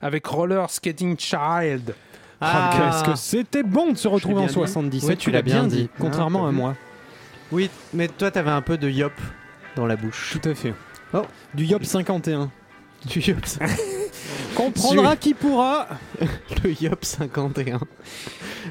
[0.03, 1.95] Avec Roller Skating Child.
[2.41, 4.53] Ah, Qu'est-ce que c'était bon de se retrouver en dit.
[4.53, 5.09] 77.
[5.09, 5.89] Ouais, tu l'as bien dit.
[5.99, 6.75] Contrairement Ah, à moi.
[7.53, 9.13] Oui, mais toi, t'avais un peu de yop
[9.77, 10.37] dans la bouche.
[10.41, 10.75] Tout à fait.
[11.15, 11.23] Oh.
[11.55, 12.51] Du Yop 51.
[13.07, 13.39] Du yop,
[14.57, 15.87] Comprendra qui pourra.
[16.65, 17.79] le yop 51.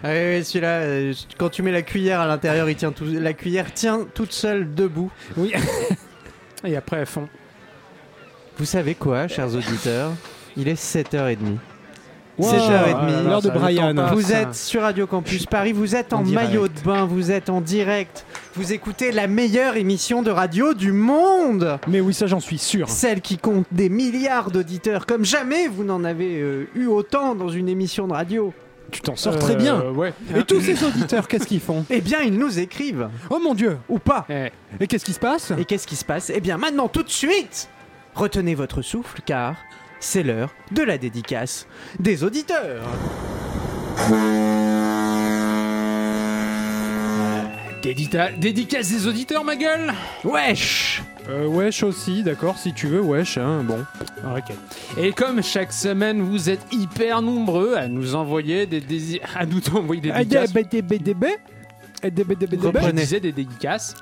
[0.03, 3.05] Ah oui, oui, celui-là, euh, quand tu mets la cuillère à l'intérieur, il tient tout,
[3.05, 5.12] la cuillère tient toute seule debout.
[5.38, 5.53] Oui.
[6.65, 7.29] Et après, elles font.
[8.58, 10.12] Vous savez quoi, chers auditeurs?
[10.58, 11.38] Il est 7h30.
[12.38, 13.24] Wow, 7h30.
[13.28, 13.94] L'heure de Brian.
[14.13, 17.62] Vous êtes sur Radio Campus Paris, vous êtes en, maillot de bain, vous êtes en
[17.62, 18.26] direct.
[18.56, 22.89] Vous écoutez la meilleure émission de radio du monde Mais oui, ça j'en suis sûr.
[22.89, 27.50] Celle qui compte des milliards d'auditeurs, comme jamais vous n'en avez euh, eu autant dans
[27.50, 28.54] une émission de radio.
[28.91, 29.82] Tu t'en sors très bien.
[29.82, 30.13] Euh, Ouais.
[30.36, 31.86] Et tous ces auditeurs, qu'est-ce qu'ils font?
[31.89, 33.10] Eh bien, ils nous écrivent.
[33.30, 34.26] Oh mon dieu Ou pas.
[34.30, 35.52] Eh, Et qu'est-ce qui se passe?
[35.58, 36.32] Et qu'est-ce qui se passe?
[36.34, 37.70] Eh bien, maintenant, tout de suite
[38.13, 39.56] Retenez votre souffle, car
[40.06, 41.65] c'est l'heure de la dédicace
[42.00, 42.84] des auditeurs.
[47.82, 53.39] dédita- dédicace des auditeurs, ma gueule Wesh euh, Wesh aussi, d'accord, si tu veux, wesh,
[53.39, 53.80] hein, bon.
[54.38, 54.54] Ok.
[54.96, 59.68] Et comme chaque semaine, vous êtes hyper nombreux à nous envoyer des dési- à nous
[59.76, 60.12] envoyer des
[60.44, 60.52] dédicaces.
[62.52, 63.02] Je Reprenez.
[63.02, 63.96] disais des dédicaces.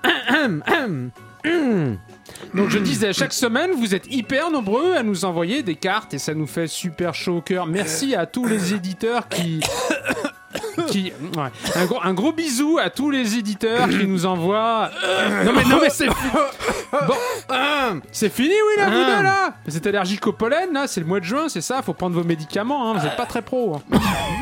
[2.53, 6.19] Donc je disais, chaque semaine, vous êtes hyper nombreux à nous envoyer des cartes et
[6.19, 7.65] ça nous fait super chaud au cœur.
[7.65, 9.59] Merci à tous les éditeurs qui...
[10.87, 11.43] qui ouais.
[11.75, 14.89] un, gros, un gros bisou à tous les éditeurs qui nous envoient...
[15.45, 16.07] Non mais, non mais c'est...
[17.07, 17.15] Bon,
[18.11, 21.07] c'est fini, oui, là, vous deux, là Vous êtes allergique au pollen, là C'est le
[21.07, 22.99] mois de juin, c'est ça Faut prendre vos médicaments, hein.
[22.99, 23.75] Vous êtes pas très pro.
[23.75, 23.97] hein.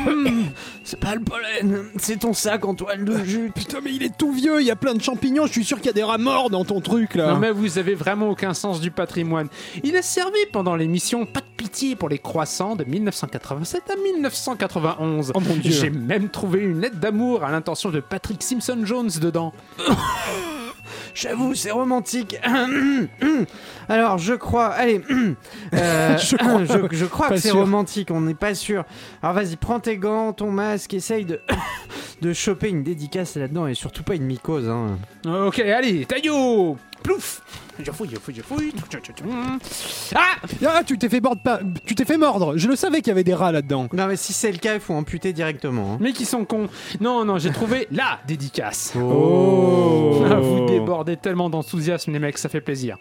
[0.84, 3.54] C'est pas le pollen, c'est ton sac en toile de jute.
[3.54, 5.76] Putain, mais il est tout vieux, il y a plein de champignons, je suis sûr
[5.76, 7.28] qu'il y a des rats morts dans ton truc là.
[7.32, 9.46] Non mais vous avez vraiment aucun sens du patrimoine.
[9.84, 15.32] Il a servi pendant l'émission Pas de pitié pour les croissants de 1987 à 1991.
[15.34, 15.70] Oh mon Dieu.
[15.70, 19.52] J'ai même trouvé une lettre d'amour à l'intention de Patrick Simpson Jones dedans.
[21.14, 22.36] J'avoue, c'est romantique.
[23.88, 24.68] Alors, je crois.
[24.68, 25.00] Allez.
[25.74, 26.64] euh, Je crois.
[26.64, 28.84] je, je crois Pas que c'est romantique, on n'est pas sûr.
[29.22, 31.40] Alors, vas-y, prends tes gants, ton masque, essaye de,
[32.22, 34.68] de choper une dédicace là-dedans et surtout pas une mycose.
[34.68, 34.98] Hein.
[35.26, 37.42] Ok, allez, taillot Plouf
[37.78, 38.72] Je fouille, je fouille, je fouille.
[40.14, 40.36] Ah
[40.66, 41.60] Ah, tu t'es fait mordre, pas...
[41.84, 42.56] tu t'es fait mordre.
[42.56, 43.88] Je le savais qu'il y avait des rats là-dedans.
[43.92, 45.94] Non, mais si c'est le cas, il faut amputer directement.
[45.94, 45.98] hein.
[46.00, 46.68] Mais qui sont cons
[47.00, 48.92] Non, non, j'ai trouvé la dédicace.
[48.96, 50.22] Oh.
[50.30, 52.98] Ah, Vous débordez tellement d'enthousiasme, les mecs, ça fait plaisir.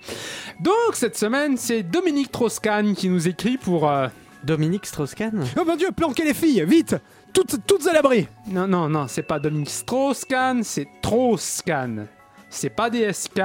[0.60, 3.90] Donc, cette semaine, c'est Dominique Troscan qui nous écrit pour.
[3.90, 4.08] euh,
[4.44, 5.46] Dominique Strauss-Kahn?
[5.60, 6.96] Oh mon dieu, planquez les filles, vite
[7.32, 12.06] Toutes, toutes à l'abri Non, non, non, c'est pas Dominique Strauss-Kahn, c'est Troscan.
[12.50, 13.40] C'est pas DSK,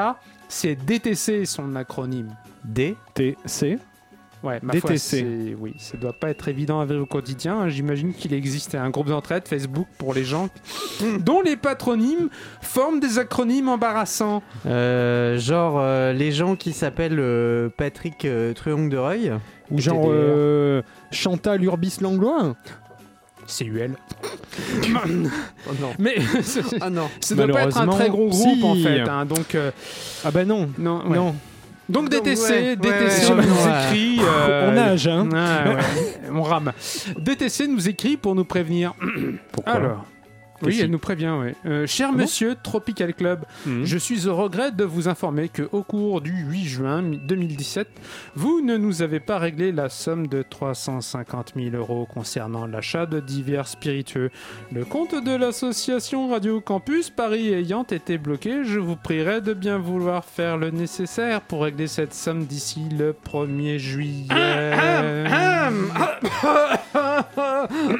[0.48, 2.34] c'est DTC, son acronyme.
[2.64, 2.96] D.
[3.14, 3.78] TC.
[4.42, 5.20] Ouais, ma DTC.
[5.54, 7.58] foi, oui, ça doit pas être évident à vivre au quotidien.
[7.60, 7.68] hein.
[7.68, 10.48] J'imagine qu'il existe un groupe d'entraide Facebook pour les gens
[11.20, 12.28] dont les patronymes
[12.60, 14.42] forment des acronymes embarrassants.
[14.66, 19.32] Euh, genre euh, les gens qui s'appellent euh, Patrick euh, Truong de Reuil.
[19.70, 22.54] Ou genre euh, Chantal Urbis Langlois.
[23.46, 23.96] CUL.
[24.94, 25.92] Oh non.
[25.98, 26.16] Mais
[26.80, 27.08] Ah non.
[27.20, 28.62] ça doit pas être un Malheureusement, très gros groupe si.
[28.64, 29.00] en fait.
[29.00, 29.24] hein.
[29.26, 29.70] donc, euh,
[30.24, 30.68] Ah bah non.
[30.78, 31.16] non, ouais.
[31.16, 31.34] Non.
[31.88, 34.18] Donc Donc, DTC, ouais, DTC ouais, nous écrit.
[34.24, 35.28] euh, On nage, hein.
[36.32, 36.72] on rame.
[37.18, 38.92] DTC nous écrit pour nous prévenir.
[39.52, 39.72] Pourquoi?
[39.72, 40.04] Alors.
[40.62, 41.52] Oui, elle nous prévient, oui.
[41.66, 43.84] Euh, cher Comment monsieur Tropical Club, Mhm.
[43.84, 47.88] je suis au regret de vous informer que au cours du 8 juin 2017,
[48.34, 53.20] vous ne nous avez pas réglé la somme de 350 000 euros concernant l'achat de
[53.20, 54.30] divers spiritueux.
[54.72, 59.78] Le compte de l'association Radio Campus Paris ayant été bloqué, je vous prierai de bien
[59.78, 64.26] vouloir faire le nécessaire pour régler cette somme d'ici le 1er juillet.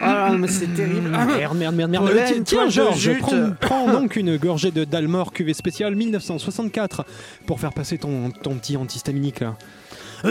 [0.00, 1.08] Ah, mais c'est terrible.
[1.10, 2.06] Merde, merde, merde, merde.
[2.46, 7.04] Tiens, Georges, prends, prends donc une gorgée de Dalmor cuvée spéciale 1964
[7.44, 9.56] pour faire passer ton, ton petit antihistaminique là.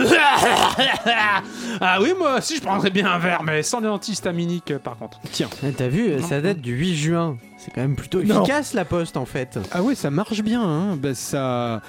[1.80, 5.20] ah oui, moi aussi je prendrais bien un verre, mais sans l'antihistaminique euh, par contre.
[5.30, 5.48] Tiens.
[5.62, 7.36] Ah, T'as vu, ça date du 8 juin.
[7.56, 8.42] C'est quand même plutôt Non.
[8.42, 9.58] efficace la poste en fait.
[9.70, 10.62] Ah ouais, ça marche bien.
[10.62, 10.96] Hein.
[10.96, 11.82] Bah, ça.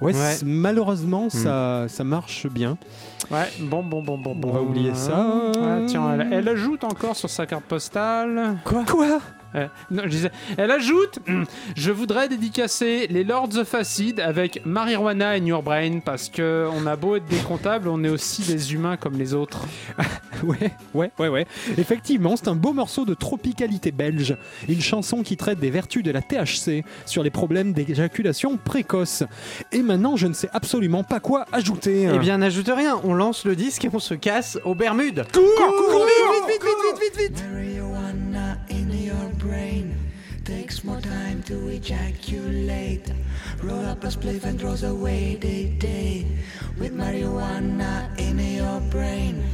[0.00, 0.12] Ouais,
[0.44, 2.76] malheureusement, ça, ça marche bien.
[3.30, 4.48] Ouais, bon, bon, bon, bon, bon.
[4.48, 5.24] On va oublier ça.
[5.62, 8.56] Ah, tiens, elle, elle ajoute encore sur sa carte postale.
[8.64, 8.84] Quoi?
[8.84, 9.20] Quoi?
[9.54, 11.44] Euh, non, je disais, elle ajoute hum,
[11.76, 16.86] Je voudrais dédicacer les Lords of Acid avec Marijuana in Your Brain parce que on
[16.86, 19.64] a beau être des comptables, on est aussi des humains comme les autres.
[20.42, 21.46] Ouais, ouais, ouais, ouais.
[21.78, 24.36] Effectivement, c'est un beau morceau de tropicalité belge.
[24.68, 29.22] Une chanson qui traite des vertus de la THC sur les problèmes d'éjaculation précoce.
[29.72, 32.10] Et maintenant, je ne sais absolument pas quoi ajouter.
[32.12, 33.00] Eh bien, n'ajoute rien.
[33.04, 35.24] On lance le disque et on se casse aux Bermudes.
[35.32, 37.44] cours, cours, vite, vite, vite, vite, vite, vite.
[39.44, 40.10] Brain
[40.46, 43.12] takes more time to ejaculate.
[43.62, 46.26] Roll up a spliff and throws away the day
[46.78, 49.44] with marijuana in your brain.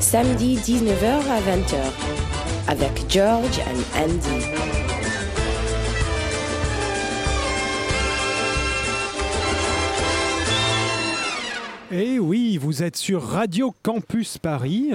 [0.00, 1.76] Samedi 19h à 20h
[2.66, 4.46] avec George and Andy.
[11.92, 14.92] Et oui, vous êtes sur Radio Campus Paris.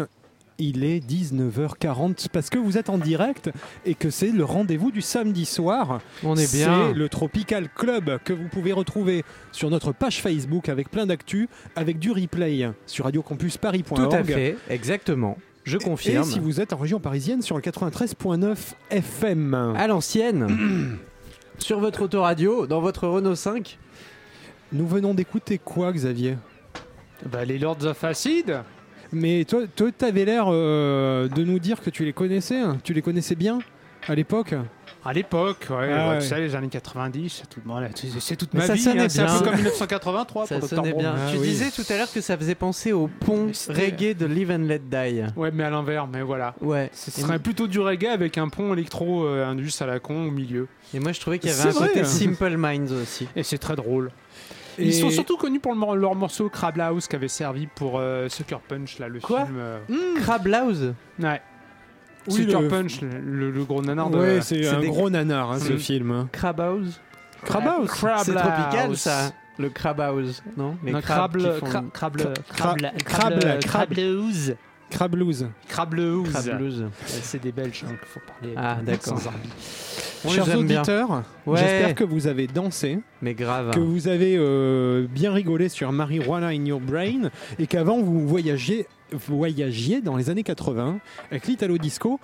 [0.63, 3.49] Il est 19h40 parce que vous êtes en direct
[3.83, 6.01] et que c'est le rendez-vous du samedi soir.
[6.23, 6.89] On est bien.
[6.89, 11.49] C'est le Tropical Club que vous pouvez retrouver sur notre page Facebook avec plein d'actu,
[11.75, 14.07] avec du replay sur radiocampusparis.org.
[14.07, 15.39] Tout à fait, exactement.
[15.63, 16.27] Je confirme.
[16.27, 18.55] Et si vous êtes en région parisienne sur le 93.9
[18.91, 19.55] FM.
[19.75, 20.99] À l'ancienne,
[21.57, 23.79] sur votre autoradio, dans votre Renault 5.
[24.73, 26.37] Nous venons d'écouter quoi, Xavier?
[27.25, 28.61] Bah, les Lords of Acid
[29.13, 32.59] Mais toi, toi t'avais l'air euh, de nous dire que tu les connaissais.
[32.59, 32.77] hein.
[32.83, 33.59] Tu les connaissais bien
[34.07, 34.55] à l'époque
[35.05, 36.19] À l'époque, ouais, Ah ouais, ouais.
[36.21, 38.73] tu sais, les années 90, c'est tout, bon, là, c'est- c'est toute Mais ma ça
[38.75, 38.79] vie.
[38.81, 39.37] sonnait hein, c'est un bien.
[39.39, 40.75] peu comme 1983 Ça pour Dr.
[40.75, 41.01] sonnait Brown.
[41.03, 41.15] bien.
[41.17, 41.47] Ah tu oui.
[41.47, 44.51] disais tout à l'heure que ça faisait penser au pont Mais c'était- reggae de Live
[44.51, 45.23] and Let Die.
[45.35, 46.53] Ouais, mais à l'envers, mais voilà.
[46.61, 46.89] Ouais.
[46.93, 50.67] Ce serait plutôt du reggae avec un pont électro euh, à la con au milieu.
[50.93, 52.05] Et moi, je trouvais qu'il y avait C'est un vrai, côté hein.
[52.05, 53.27] Simple Minds aussi.
[53.35, 54.11] Et c'est très drôle.
[54.77, 57.99] Et- Ils sont surtout connus pour le leur morceau Crab House qui avait servi pour
[57.99, 59.57] euh, Sucker Punch, là, le Quoi film.
[59.59, 59.79] euh,
[60.21, 61.41] Crab Louse Ouais.
[62.27, 64.17] Oui, Sucker le- Punch, le, gros nanar de.
[64.17, 65.77] Ouais, c'est un des- gros nanar hein, ce Mm.
[65.79, 66.11] film.
[66.11, 66.29] hein.
[66.31, 67.01] Crab House
[67.43, 67.89] Crab House.
[67.89, 68.99] Crab C'est tropical House.
[68.99, 70.77] ça Le Crab House, non?
[70.83, 73.59] Les Non, crabes qui Crable, font- cra- crable, Cra- crable, crable, crable, crable.
[73.63, 74.55] Crableuse.
[74.91, 75.47] Crab Blues.
[76.83, 79.17] Ouais, C'est des Belges, donc faut parler Ah, d'accord.
[79.19, 79.55] sans arbitre.
[80.29, 81.57] Chers auditeurs, Ouais.
[81.59, 83.71] j'espère que vous avez dansé, Mais grave.
[83.73, 88.85] que vous avez euh, bien rigolé sur Marijuana in Your Brain et qu'avant vous voyagiez,
[89.27, 90.99] voyagiez dans les années 80
[91.31, 92.19] avec l'Italo Disco.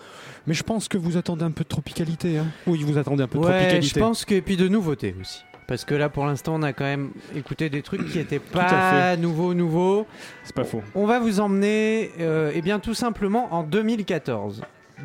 [0.46, 2.38] Mais je pense que vous attendez un peu de tropicalité.
[2.38, 2.46] hein.
[2.68, 3.88] Oui, vous attendez un peu de Ouais, tropicalité.
[3.96, 5.42] je pense que et puis de nouveautés aussi.
[5.68, 8.54] Parce que là, pour l'instant, on a quand même écouté des trucs qui étaient à
[8.54, 10.08] pas nouveaux, nouveaux.
[10.46, 10.82] C'est pas faux.
[10.96, 14.62] On va vous emmener, euh, eh bien, tout simplement en 2014.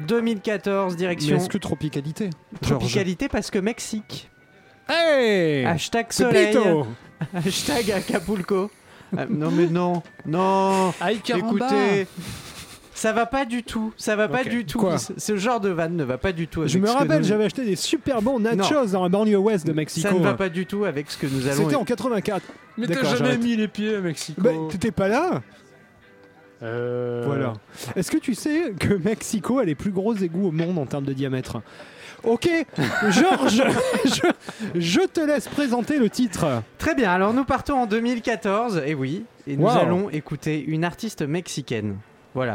[0.06, 2.30] 2014, Mais direction est-ce que tropicalité
[2.62, 4.30] tropicalité parce que Mexique.
[4.88, 6.56] Hey Hashtag soleil.
[7.34, 8.70] Hashtag Acapulco.
[9.16, 10.94] Ah, non mais non, non.
[11.10, 12.06] Écoutez,
[12.94, 13.92] ça va pas du tout.
[13.96, 14.78] Ça va pas du tout.
[14.78, 16.60] Quoi Ce- genre de vanne ne va pas du tout.
[16.60, 19.66] Avec Je me rappelle, nous- j'avais acheté des super bons nachos dans la banlieue ouest
[19.66, 20.08] de Mexico.
[20.08, 21.62] Ça ne va pas du tout avec ce que nous allons.
[21.64, 22.42] C'était en 84.
[22.78, 24.40] Mais t'as jamais mis les pieds à Mexico.
[24.40, 25.42] Bah, T'étais pas là
[26.62, 27.54] Euh, Voilà.
[27.96, 31.04] Est-ce que tu sais que Mexico a les plus gros égouts au monde en termes
[31.04, 31.60] de diamètre?
[32.22, 32.48] Ok,
[33.10, 33.64] Georges,
[34.04, 34.20] je,
[34.80, 36.62] je te laisse présenter le titre.
[36.78, 39.70] Très bien, alors nous partons en 2014, et oui, et nous Wow.
[39.70, 41.96] allons écouter une artiste mexicaine.
[42.34, 42.54] Voilà.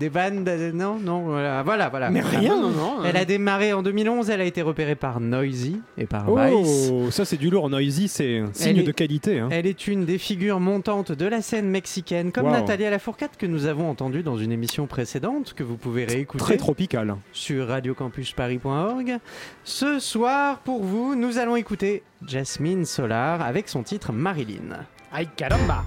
[0.00, 2.10] Des bandes, euh, non, non, voilà, voilà, voilà.
[2.10, 2.56] Mais rien.
[2.56, 3.04] Non, non, non.
[3.04, 6.90] Elle a démarré en 2011, elle a été repérée par Noisy et par Vice.
[6.92, 7.70] Oh, ça c'est du lourd.
[7.70, 9.38] Noisy, c'est un signe Elle est- de qualité.
[9.38, 9.48] hein.
[9.52, 12.52] Elle est une des figures montantes de la scène mexicaine, comme Wow.
[12.52, 16.56] Nathalie Lafourcade que nous avons entendue dans une émission précédente que vous pouvez réécouter Très
[16.56, 17.14] tropical.
[17.32, 19.18] sur radiocampusparis.org.
[19.64, 24.86] Ce soir, pour vous, nous allons écouter Jasmine Solar avec son titre Marilyn.
[25.12, 25.84] Ay, caramba.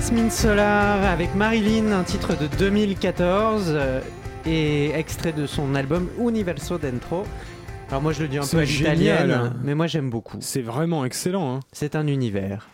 [0.00, 4.00] Jasmine Solar avec Marilyn, un titre de 2014 euh,
[4.46, 7.24] et extrait de son album Universo Dentro.
[7.90, 10.38] Alors moi je le dis un peu à l'italienne, mais moi j'aime beaucoup.
[10.40, 11.56] C'est vraiment excellent.
[11.56, 11.60] hein.
[11.72, 12.66] C'est un univers,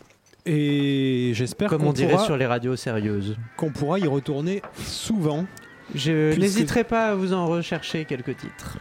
[0.45, 3.35] Et j'espère comme on dirait pourra, sur les radios sérieuses.
[3.57, 5.45] qu'on pourra y retourner souvent.
[5.93, 8.77] Je Puisque- n'hésiterai pas à vous en rechercher quelques titres.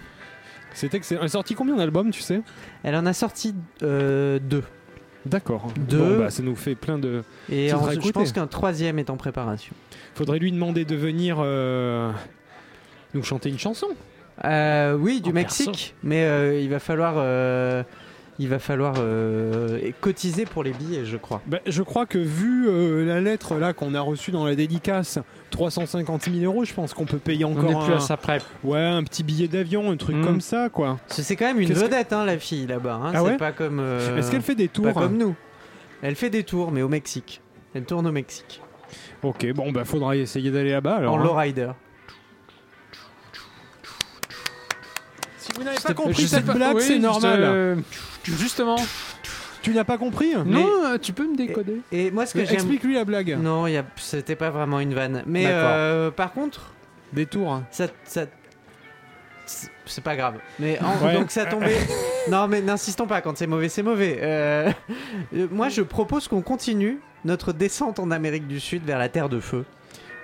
[0.73, 1.23] C'est excellent.
[1.23, 2.43] Elle est sortie combien d'albums, tu sais?
[2.85, 4.63] Elle en a sorti euh, deux.
[5.27, 5.69] D'accord.
[5.89, 5.99] Deux.
[5.99, 7.23] Bon, bah, ça nous fait plein de.
[7.51, 9.75] Et en- je pense qu'un troisième est en préparation.
[10.15, 12.11] Faudrait lui demander de venir euh,
[13.15, 13.89] nous chanter une chanson.
[14.45, 17.15] Euh, oui, du En Mexique, mais euh, il va falloir,
[18.39, 18.95] il va falloir
[20.01, 21.41] cotiser pour les billets, je crois.
[21.47, 25.19] Bah, je crois que vu la lettre là qu'on a reçue dans la dédicace,
[25.57, 28.17] 350 000 euros, je pense qu'on peut payer On encore n'est plus un, à ça
[28.19, 28.41] près.
[28.63, 30.25] ouais, un petit billet d'avion, un truc Mm.
[30.25, 30.99] comme ça, quoi.
[31.09, 33.01] C'est quand même une que- vedette, hein, la fille là-bas.
[33.03, 33.13] hein.
[33.15, 33.81] Ah ouais pas comme.
[33.81, 35.35] euh, Est-ce qu'elle fait des tours Pas comme nous.
[36.03, 37.41] Elle fait des tours, mais au Mexique.
[37.75, 38.61] Elle tourne au Mexique.
[39.23, 41.15] Ok, bon, bah faudra essayer d'aller là-bas alors.
[41.15, 41.25] en hein.
[41.25, 41.71] lowrider.
[45.39, 47.41] Si vous n'avez pas compris cette pas- blague, oui, c'est normal.
[47.43, 47.77] euh,
[48.25, 48.77] Justement.
[49.67, 51.81] Tu n'as pas compris Non, euh, tu peux me décoder.
[51.91, 52.55] Et moi, ce que j'aime.
[52.55, 53.37] Explique-lui la blague.
[53.41, 55.25] Non, il y a- c'était pas vraiment une vanne.
[55.27, 56.73] Mais euh, par contre,
[57.13, 57.63] Des tours.
[57.73, 58.27] ça, ça-
[59.45, 60.35] c'est- pas grave.
[60.61, 61.15] Mais en- Ouais.
[61.15, 61.77] donc ça tombait.
[62.31, 63.21] non, mais n'insistons pas.
[63.23, 64.19] Quand c'est mauvais, c'est mauvais.
[64.23, 64.71] Euh,
[65.35, 69.29] euh, moi, je propose qu'on continue notre descente en Amérique du Sud vers la Terre
[69.29, 69.65] de Feu.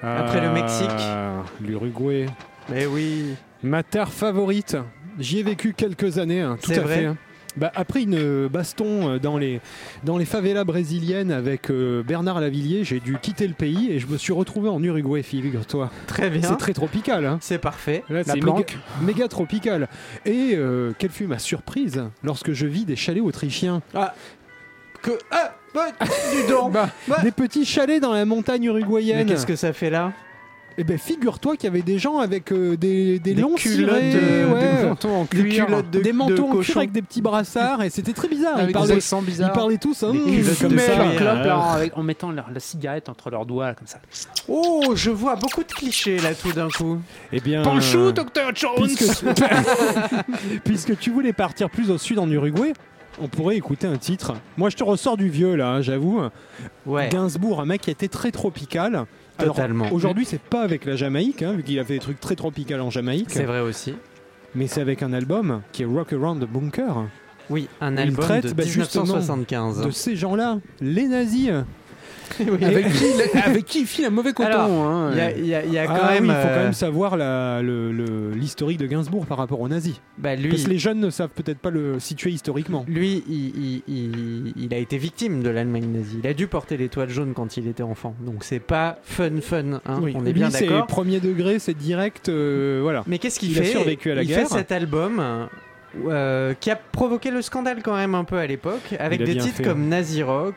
[0.05, 0.89] Après le Mexique.
[1.01, 2.27] Euh, L'Uruguay.
[2.69, 3.35] Mais oui.
[3.65, 4.77] Ma terre favorite.
[5.19, 7.05] J'y ai vécu quelques années, hein, tout à vrai fait.
[7.07, 7.17] hein.
[7.57, 9.61] Bah, après une baston euh, dans les,
[10.05, 14.07] dans les favelas brésiliennes avec euh, Bernard Lavillier, j'ai dû quitter le pays et je
[14.07, 15.91] me suis retrouvé en Uruguay, figure-toi.
[16.07, 16.49] Très bien.
[16.49, 17.27] C'est très tropical.
[17.27, 17.39] Hein.
[17.43, 18.05] C'est parfais.
[18.09, 18.77] Là, La c'est planque.
[19.01, 19.89] méga, méga tropical.
[20.25, 23.83] Et euh, quelle fut ma surprise lorsque je vis des chalets autrichiens.
[25.03, 25.11] Que...
[25.31, 27.19] Ah bah, dis donc Bah, Bah.
[27.23, 29.27] Des petits chalets dans la montagne Mais uruguayenne.
[29.27, 30.13] qu'est-ce que ça fait là?
[30.79, 33.95] Eh ben, figure-toi qu'il y avait des gens avec euh, des, des, Des longs culottes
[34.01, 35.67] cirés, de- ouais, Des manteaux en Des cuir.
[35.67, 38.55] culottes de, des de manteaux en cuir avec des petits brassards et c'était très bizarre.
[38.57, 39.51] Avec ils, des parlaient, bizarres.
[39.51, 41.45] ils parlaient tous hein, Des culottes leur clope alors.
[41.47, 43.99] là, en, avec- en mettant leur- la cigarette entre leurs doigts là, comme ça.
[44.49, 46.99] Oh, je vois beaucoup de clichés là tout d'un coup.
[47.33, 48.55] Eh bien, Panchou, euh, Dr.
[48.55, 49.43] Jones puisque, tu...
[50.65, 52.73] puisque tu voulais partir plus au sud en Uruguay,
[53.21, 54.35] on pourrait écouter un titre.
[54.57, 56.23] Moi, je te ressors du vieux là, hein, j'avoue.
[56.87, 57.09] Ouais.
[57.11, 59.05] Gainsbourg, un mec qui était très tropical.
[59.39, 59.91] Totalement.
[59.93, 62.81] Aujourd'hui, c'est pas avec la Jamaïque, hein, vu qu'il a fait des trucs très tropical
[62.81, 63.95] en Jamaïque, C'est vrai aussi.
[64.55, 67.05] mais c'est avec un album qui est Rock Around the Bunker.
[67.51, 69.83] Oui, un album traite, de bah, justement, 1975.
[69.85, 71.51] De ces gens-là, les nazis.
[72.41, 72.65] Oui.
[72.65, 74.85] avec, qui, il- avec qui il file un mauvais coton.
[74.89, 75.11] Hein.
[75.13, 76.25] Il y a, il y a- il y a quand Ah même.
[76.25, 79.61] oui, il faut quand euh, même savoir la- le- le- l'historique de Gainsbourg par rapport
[79.61, 80.01] aux nazis.
[80.19, 82.85] bah, lui, Parce que les jeunes ne savent peut-être pas le situer historiquement.
[82.89, 86.19] lui il, il- il- il a été victime de l'Allemagne nazie.
[86.23, 88.15] Il a dû porter l'étoile jaune quand il était enfant.
[88.25, 89.81] Donc c'est pas fun fun.
[89.87, 90.87] hein, Oui, On est lui, bien c'est d'accord.
[90.87, 93.03] premier degré, c'est direct, euh, voilà.
[93.07, 94.49] Mais qu'est-ce qu'il Il a fait survécu à la Il guerre.
[94.49, 95.23] fait cet album
[96.09, 99.57] euh, qui a provoqué le scandale quand même un peu à l'époque, avec des titres
[99.57, 99.63] fait.
[99.63, 100.55] comme Nazi Rock,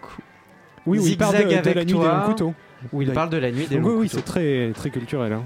[0.85, 2.19] Oui, il parle de, la nuit toi.
[2.21, 2.53] des couteaux.
[2.93, 3.13] où il Oui.
[3.13, 5.33] parle de la nuit des Donc longs oui, c'est très, très culturel.
[5.33, 5.43] hein.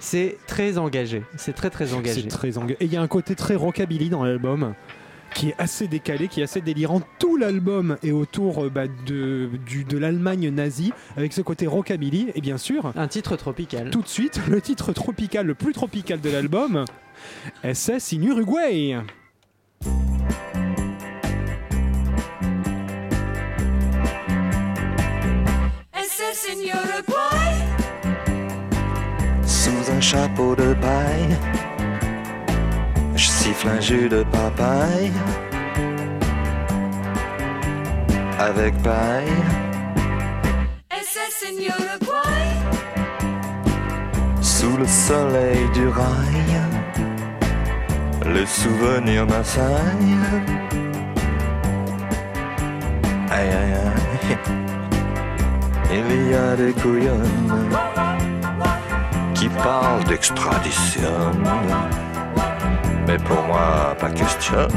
[0.00, 1.22] C'est très engagé.
[1.36, 2.22] C'est très très engagé.
[2.22, 2.76] C'est très engagé.
[2.80, 4.74] Et il y a un côté très rockabilly dans l'album
[5.34, 7.00] qui est assez décalé, qui est assez délirant.
[7.18, 12.32] Tout l'album est autour euh, bah, de, du- de l'Allemagne nazie, avec ce côté rockabilly.
[12.34, 13.90] Et bien sûr, Un titre tropical.
[13.90, 16.84] tout de suite, le titre tropical, le plus tropical de l'album,
[17.62, 18.98] SS in Uruguay.
[26.32, 27.52] In Uruguay.
[29.44, 31.36] Sous un chapeau de paille,
[33.14, 35.12] je siffle un jus de papaye.
[38.38, 39.36] Avec paille,
[40.90, 42.48] SS in Uruguay.
[44.40, 46.52] sous le soleil du rail,
[48.24, 50.16] le souvenir m'assaille.
[53.30, 54.61] Aïe aïe aïe,
[55.92, 57.66] il y a des couillonnes
[59.34, 61.32] qui parlent d'extradition.
[63.06, 64.68] Mais pour moi, pas question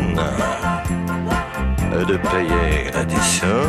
[1.92, 3.62] de payer l'addition.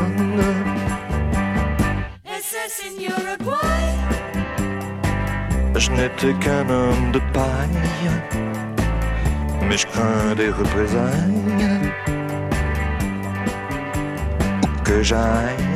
[5.78, 8.10] Je n'étais qu'un homme de paille,
[9.68, 11.42] mais je crains des représailles.
[14.84, 15.75] Que j'aille,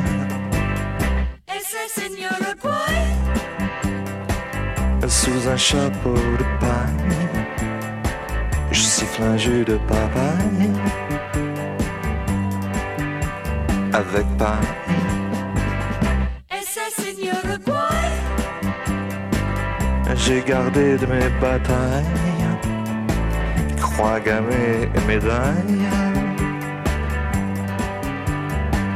[5.21, 7.19] sous un chapeau de paille,
[8.71, 10.71] je siffle un jus de papaye.
[13.93, 14.73] Avec paille,
[20.15, 22.47] j'ai gardé de mes batailles,
[23.79, 25.87] croix gammées et médailles.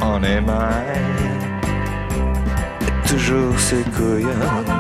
[0.02, 1.02] En émail,
[2.88, 4.75] et toujours ces couillonnes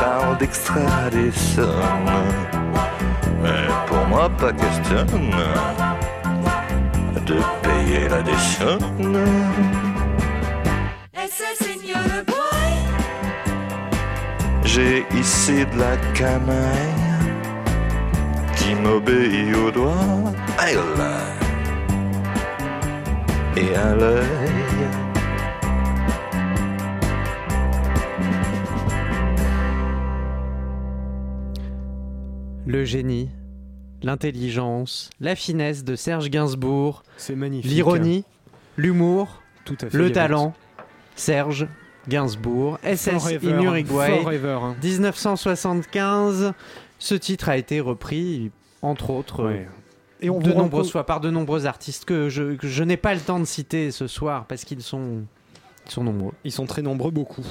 [0.00, 1.74] qui parlent d'extradition.
[3.42, 5.06] Mais pour moi, pas question
[7.26, 8.08] de payer
[11.62, 12.72] in Uruguay.
[14.64, 17.00] J'ai ici de la canaille
[18.56, 20.32] qui m'obéit au doigt
[23.56, 24.59] et à l'œil.
[32.70, 33.28] Le génie,
[34.00, 37.02] l'intelligence, la finesse de Serge Gainsbourg,
[37.64, 38.22] l'ironie,
[38.76, 39.42] l'humour,
[39.92, 40.54] le talent.
[41.16, 41.66] Serge
[42.08, 44.76] Gainsbourg, SS Forever, in Uruguay, Forever, hein.
[44.84, 46.52] 1975.
[47.00, 48.52] Ce titre a été repris,
[48.82, 49.68] entre autres, Ouais.
[50.20, 53.14] Et on de nombreuses fois par de nombreux artistes que je, que je n'ai pas
[53.14, 55.24] le temps de citer ce soir parce qu'ils sont,
[55.86, 56.34] ils sont nombreux.
[56.44, 57.44] Ils sont très nombreux, beaucoup.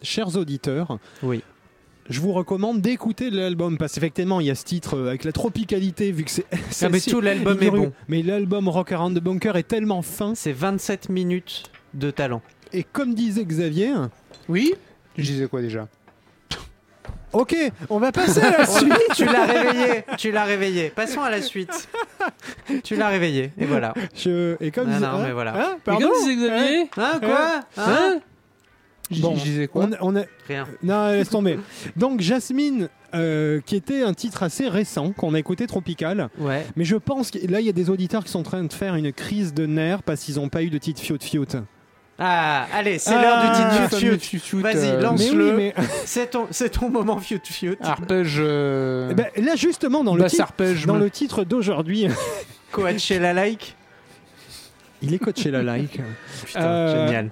[0.00, 1.42] Chers auditeurs, Oui.
[2.08, 5.32] Je vous recommande d'écouter l'album parce qu'effectivement, il y a ce titre euh, avec la
[5.32, 6.46] tropicalité, vu que c'est.
[6.82, 7.92] Ah, mais tout l'album est bon.
[8.08, 10.34] Mais l'album Rock Around the Bunker est tellement fin.
[10.34, 12.42] C'est 27 minutes de talent.
[12.72, 13.92] Et comme disait Xavier,
[14.48, 14.74] Oui
[15.16, 15.88] Je disais quoi déjà?
[17.34, 17.54] Ok,
[17.90, 18.92] on va passer à la suite.
[19.14, 20.88] tu l'as réveillé, tu l'as réveillé.
[20.88, 21.88] Passons à la suite.
[22.82, 23.92] Tu l'as réveillé, et voilà.
[24.14, 24.56] Je...
[24.64, 25.54] Et comme Ah disait- non, hein mais voilà.
[25.54, 28.20] Hein Et comme disait Xavier, Hein, quoi Hein hein
[29.10, 30.22] Bon, Je disais quoi on, on a...
[30.48, 30.66] Rien.
[30.82, 31.58] Non, laisse tomber.
[31.96, 36.28] Donc Jasmine, euh, qui était un titre assez récent qu'on a écouté, Tropical.
[36.38, 36.66] Ouais.
[36.76, 38.72] Mais je pense que là, il y a des auditeurs qui sont en train de
[38.72, 41.40] faire une crise de nerfs parce qu'ils n'ont pas eu de titre fiut fiut.
[42.18, 45.52] Ah, allez, c'est Ah, l'heure du fameux titre fiut fiut Vas-y, lance-le.
[45.56, 47.76] Mais oui, mais C'est ton, c'est ton moment fiut fiut.
[47.80, 48.36] Arpège.
[48.40, 50.84] euh, Eh ben, là, justement, dans le basse titre, arpège.
[50.84, 52.08] dans le titre d'aujourd'hui,
[52.72, 53.76] Coachella like.
[55.00, 56.00] il est coaché la like.
[56.44, 57.30] Putain, Euh, génial.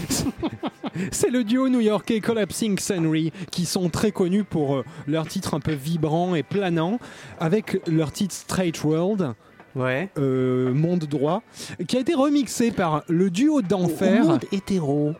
[1.10, 5.60] C'est le duo new-yorkais Collapsing Scenery qui sont très connus pour euh, leur titre un
[5.60, 6.98] peu vibrant et planant,
[7.40, 9.34] avec leur titre Straight World,
[9.74, 10.10] Ouais.
[10.18, 11.42] euh, Monde droit,
[11.88, 15.14] qui a été remixé par le duo d'enfer, hétéro.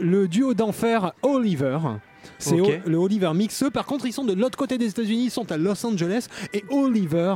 [0.00, 1.78] le duo d'enfer Oliver.
[2.38, 2.56] C'est
[2.86, 3.62] le Oliver Mix.
[3.64, 6.28] Eux, par contre, ils sont de l'autre côté des États-Unis, ils sont à Los Angeles.
[6.52, 7.34] Et Oliver,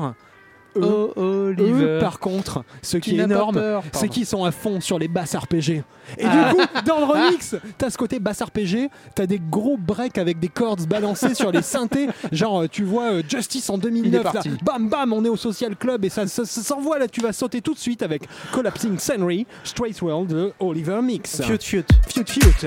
[0.76, 1.84] eux, Oh, Oliver.
[1.84, 3.60] eux, par contre, ce qui est énorme,
[3.92, 5.82] c'est qu'ils sont à fond sur les basses RPG.
[6.18, 6.52] Et Ah.
[6.52, 10.38] du coup, dans le remix, t'as ce côté basse RPG, t'as des gros breaks avec
[10.40, 12.08] des cordes balancées sur les synthés.
[12.32, 15.76] Genre, euh, tu vois euh, Justice en 2009, là, bam bam, on est au Social
[15.76, 18.98] Club et ça, ça- ça s'envoie là, tu vas sauter tout de suite avec Collapsing
[18.98, 21.42] Scenery, Straight World, de Oliver Mix.
[21.42, 21.84] Fiut fiut.
[22.08, 22.66] Fiut fiut.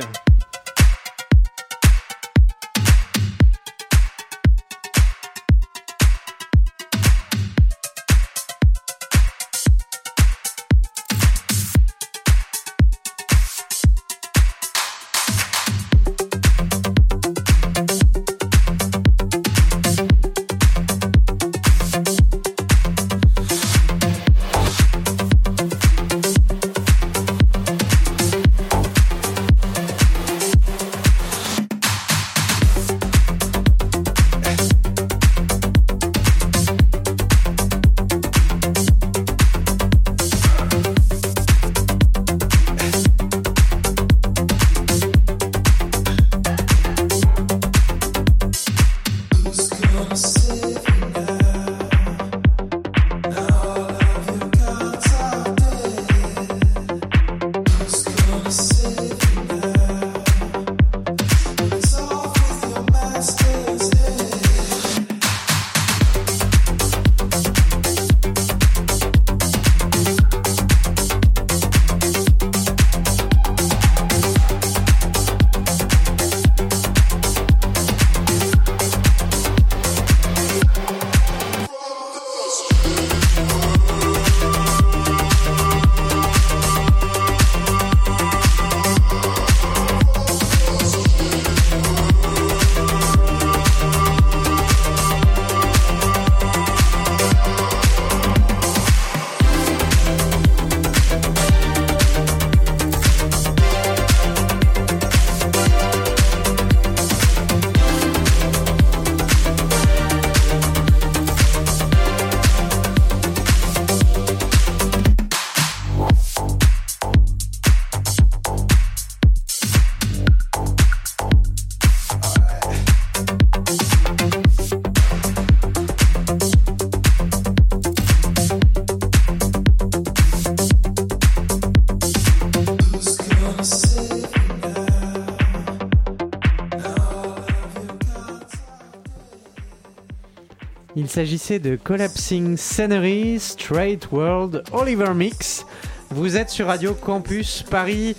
[141.18, 145.64] S'agissait de Collapsing Scenery, Straight World, Oliver Mix.
[146.10, 148.16] Vous êtes sur Radio Campus Paris.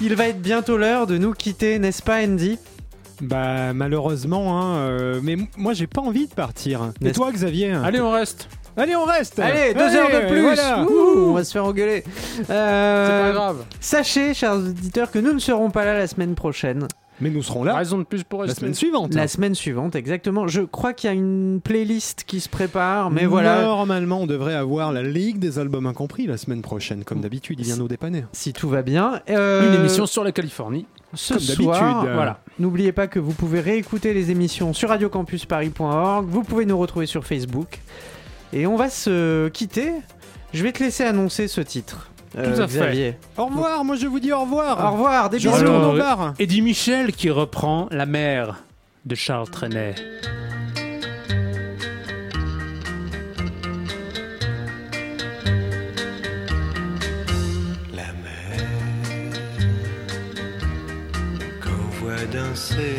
[0.00, 2.58] Il va être bientôt l'heure de nous quitter, n'est-ce pas Andy?
[3.20, 6.90] Bah malheureusement, hein, euh, mais moi j'ai pas envie de partir.
[7.00, 7.70] Et N'est-ce- toi Xavier?
[7.72, 8.48] Allez, on reste.
[8.76, 10.82] Allez, on reste Allez, deux heures de plus voilà.
[10.82, 12.02] Ouh, On va se faire engueuler
[12.50, 13.64] Euh, C'est pas grave.
[13.78, 16.88] Sachez, chers auditeurs, que nous ne serons pas là la semaine prochaine.
[17.20, 19.14] Mais nous serons là Raison de plus pour la semaine suivante.
[19.14, 20.48] La semaine suivante, exactement.
[20.48, 23.62] Je crois qu'il y a une playlist qui se prépare, mais voilà.
[23.62, 27.60] Normalement, on devrait avoir la Ligue des albums incompris la semaine prochaine, comme d'habitude.
[27.60, 28.24] Il vient nous dépanner.
[28.32, 29.20] Si tout va bien.
[29.30, 30.86] Euh, Une émission sur la Californie.
[31.14, 31.80] ce comme soir.
[31.80, 32.14] d'habitude.
[32.14, 32.40] Voilà.
[32.58, 36.26] N'oubliez pas que vous pouvez réécouter les émissions sur radiocampusparis.org.
[36.28, 37.78] Vous pouvez nous retrouver sur Facebook.
[38.52, 39.92] Et on va se quitter.
[40.52, 42.10] Je vais te laisser annoncer ce titre.
[42.36, 43.18] Euh, Tout à fait.
[43.36, 44.84] Au revoir, moi je vous dis au revoir.
[44.84, 45.50] Au revoir, des bisous.
[45.50, 46.34] au Alors, bar.
[46.38, 48.62] Eddie Michel qui reprend La mer
[49.04, 49.94] de Charles Trenet.
[57.94, 58.66] La mer
[61.62, 62.96] qu'on voit danser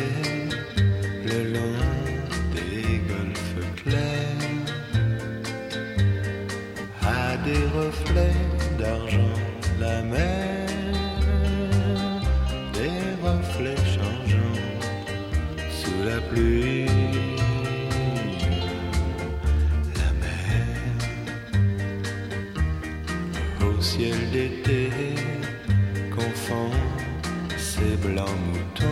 [28.06, 28.86] blanc mouton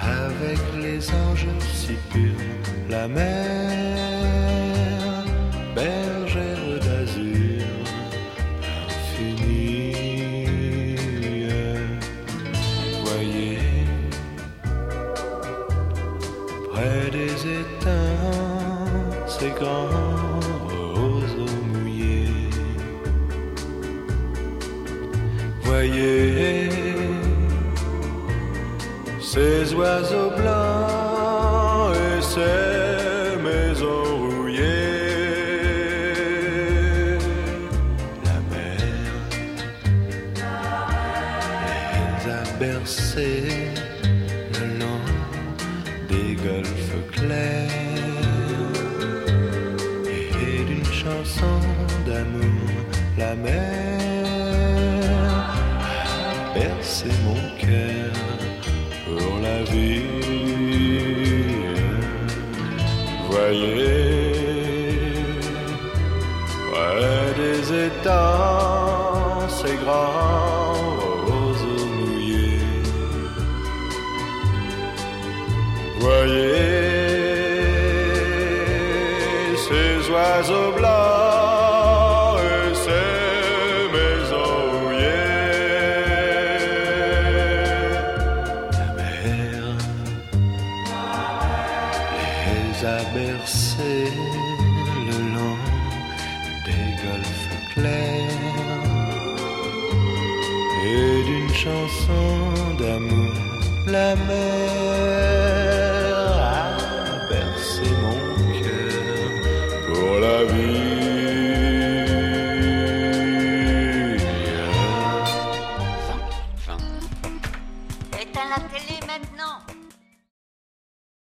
[0.00, 2.46] avec les anges si purs
[2.88, 3.96] la mer
[5.74, 7.64] bergère d'azur
[8.88, 9.96] infinie.
[13.04, 13.58] Voyez
[16.72, 18.26] près des étangs
[19.26, 20.05] c'est grand
[29.96, 30.65] O blancs.